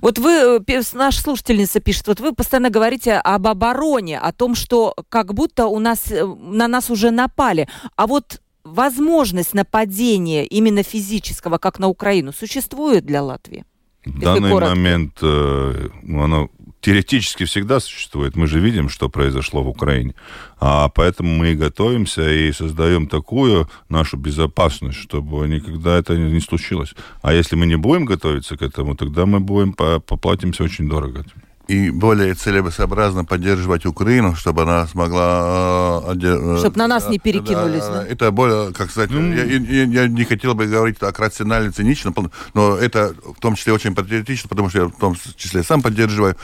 [0.00, 4.94] Вот вы, э, наша слушательница пишет, вот вы постоянно говорите об обороне, о том, что
[5.08, 7.68] как будто у нас, э, на нас уже напали.
[7.96, 13.64] А вот возможность нападения именно физического, как на Украину, существует для Латвии?
[14.04, 14.74] В данный коротко.
[14.74, 16.48] момент э, оно
[16.80, 18.36] теоретически всегда существует.
[18.36, 20.14] Мы же видим, что произошло в Украине.
[20.58, 26.94] А поэтому мы и готовимся и создаем такую нашу безопасность, чтобы никогда это не случилось.
[27.20, 31.24] А если мы не будем готовиться к этому, тогда мы будем поплатимся очень дорого
[31.70, 36.02] и более целесообразно поддерживать Украину, чтобы она смогла...
[36.04, 38.02] Э, э чтобы на нас не перекинулись, да?
[38.02, 38.06] да?
[38.06, 39.36] Это более, как сказать, mm.
[39.36, 42.12] я, я, я не хотел бы говорить так рационально, цинично,
[42.54, 46.36] но это в том числе очень патриотично, потому что я в том числе сам поддерживаю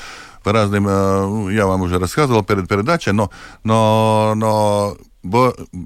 [0.45, 0.87] по разным...
[0.87, 3.33] Э, ну, я вам уже рассказывал перед передачей, но,
[3.65, 4.97] но, но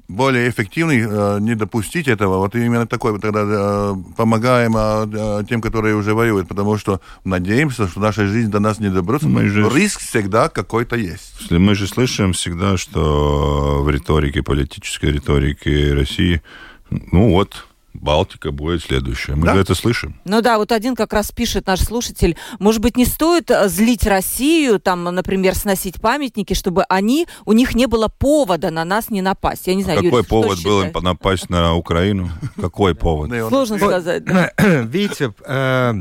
[0.07, 2.37] более эффективный, э, не допустить этого.
[2.37, 7.99] Вот именно такой тогда э, помогаем э, тем, которые уже воюют, потому что надеемся, что
[7.99, 9.27] наша жизнь до нас не доберется.
[9.27, 9.69] Мы же...
[9.69, 11.51] Риск всегда какой-то есть.
[11.51, 16.41] Мы же слышим всегда, что в риторике, политической риторике России,
[16.89, 19.35] ну вот, Балтика будет следующая.
[19.35, 19.55] Мы да?
[19.55, 20.19] же это слышим.
[20.25, 24.05] Ну да, вот один как раз пишет наш слушатель, может быть, не стоит э, злить
[24.05, 29.21] Россию, там, например, сносить памятники, чтобы они, у них не было повода на нас не
[29.21, 29.67] напасть.
[29.67, 32.29] Я не знаю, а Юрий, Какой повод был им напасть на Украину?
[32.59, 33.29] Какой повод?
[33.49, 34.23] Сложно сказать.
[34.57, 35.93] Видите, э,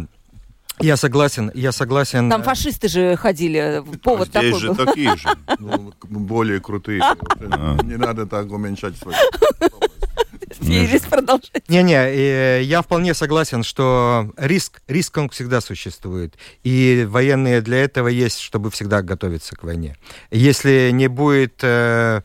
[0.81, 2.31] я согласен, я согласен.
[2.31, 4.87] Там фашисты же ходили, повод а Здесь такой же был.
[4.87, 5.29] такие же.
[5.59, 7.03] Ну, более крутые.
[7.83, 9.15] Не надо так уменьшать свой
[10.61, 11.69] Ферис продолжать.
[11.69, 16.35] Не-не, я вполне согласен, что риск, риск он всегда существует.
[16.63, 19.97] И военные для этого есть, чтобы всегда готовиться к войне.
[20.31, 22.23] Если не будет э,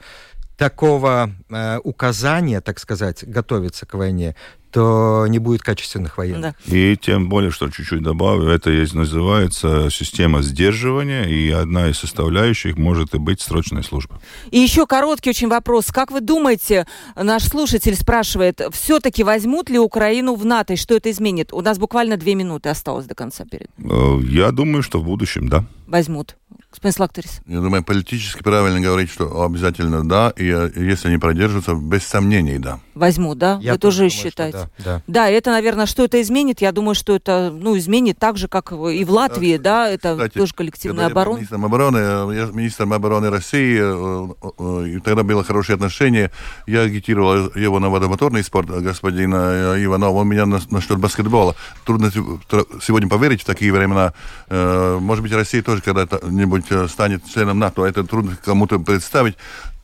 [0.58, 4.36] такого э, указания, так сказать, готовиться к войне,
[4.76, 6.54] то не будет качественных военных.
[6.66, 6.76] Да.
[6.76, 12.76] И тем более, что чуть-чуть добавлю, это есть, называется система сдерживания, и одна из составляющих
[12.78, 14.20] может и быть срочная служба.
[14.52, 15.86] И еще короткий очень вопрос.
[15.94, 21.10] Как вы думаете, наш слушатель спрашивает, все-таки возьмут ли Украину в НАТО, и что это
[21.10, 21.54] изменит?
[21.54, 23.70] У нас буквально две минуты осталось до конца перед.
[23.78, 25.64] Э, я думаю, что в будущем, да.
[25.88, 26.36] Возьмут.
[26.72, 27.42] Господин Лакторис.
[27.48, 32.60] Я думаю, политически правильно говорить, что обязательно да, и э, если они продержатся, без сомнений
[32.60, 32.80] да.
[32.96, 33.60] Возьму, да?
[33.62, 34.70] Я Вы тоже, тоже считаете?
[34.80, 35.02] Да, да.
[35.08, 36.60] да, это, наверное, что это изменит?
[36.62, 39.90] Я думаю, что это ну, изменит так же, как и в Латвии, да?
[39.90, 41.38] Это Кстати, тоже коллективная оборона.
[41.38, 46.30] Министром обороны, я министром обороны России, э, э, и тогда было хорошее отношение.
[46.68, 50.20] Я агитировал его на водомоторный спорт, господина Иванова.
[50.20, 51.56] Он меня насчет баскетбола.
[51.86, 54.14] Трудно сегодня поверить в такие времена.
[54.50, 59.36] Может быть, Россия тоже когда-нибудь кто-нибудь станет членом НАТО, это трудно кому-то представить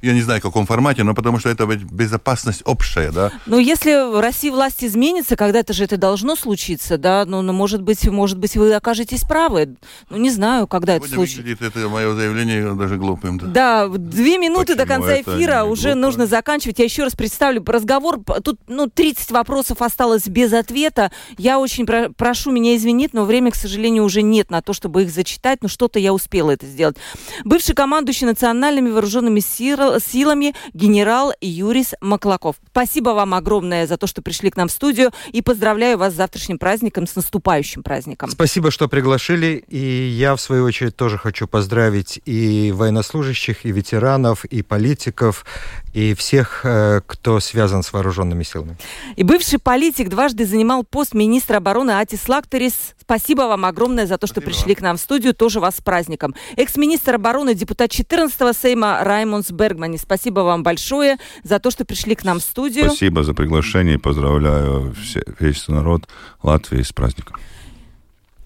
[0.01, 3.31] я не знаю, в каком формате, но потому что это ведь безопасность общая, да.
[3.45, 7.81] Ну, если в России власть изменится, когда-то же это должно случиться, да, ну, ну может
[7.81, 9.75] быть, может быть, вы окажетесь правы.
[10.09, 11.41] Ну, не знаю, когда Сегодня это случится.
[11.41, 13.47] Выглядит это мое заявление даже глупым, да.
[13.47, 15.99] Да, две минуты Почему до конца эфира уже глупо?
[15.99, 16.79] нужно заканчивать.
[16.79, 18.19] Я еще раз представлю разговор.
[18.43, 21.11] Тут, ну, 30 вопросов осталось без ответа.
[21.37, 25.03] Я очень про прошу меня извинить, но времени, к сожалению, уже нет на то, чтобы
[25.03, 26.97] их зачитать, но что-то я успела это сделать.
[27.43, 32.55] Бывший командующий национальными вооруженными силами силами генерал Юрис Маклаков.
[32.71, 36.15] Спасибо вам огромное за то, что пришли к нам в студию и поздравляю вас с
[36.17, 38.29] завтрашним праздником, с наступающим праздником.
[38.29, 39.63] Спасибо, что приглашили.
[39.67, 45.45] И я, в свою очередь, тоже хочу поздравить и военнослужащих, и ветеранов, и политиков,
[45.93, 48.77] и всех, э, кто связан с вооруженными силами.
[49.15, 52.95] И бывший политик дважды занимал пост министра обороны Атис Лактерис.
[53.01, 54.57] Спасибо вам огромное за то, что Спасибо.
[54.57, 55.33] пришли к нам в студию.
[55.33, 56.35] Тоже вас с праздником.
[56.55, 59.97] Экс-министр обороны, депутат 14-го Сейма Раймонс Бергмани.
[59.97, 62.85] Спасибо вам большое за то, что пришли к нам в студию.
[62.85, 63.97] Спасибо за приглашение.
[63.97, 66.07] Поздравляю все, весь народ
[66.43, 67.37] Латвии с праздником.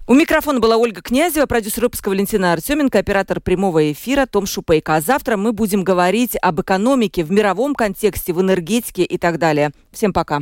[0.08, 4.96] У микрофона была Ольга Князева, продюсер выпуска Валентина Артеменко, оператор прямого эфира Том Шупейко.
[4.96, 9.72] А завтра мы будем говорить об экономике в мировом контексте, в энергетике и так далее.
[9.92, 10.42] Всем пока.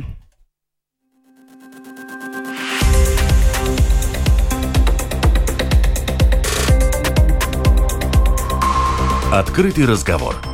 [9.32, 10.53] Открытый разговор.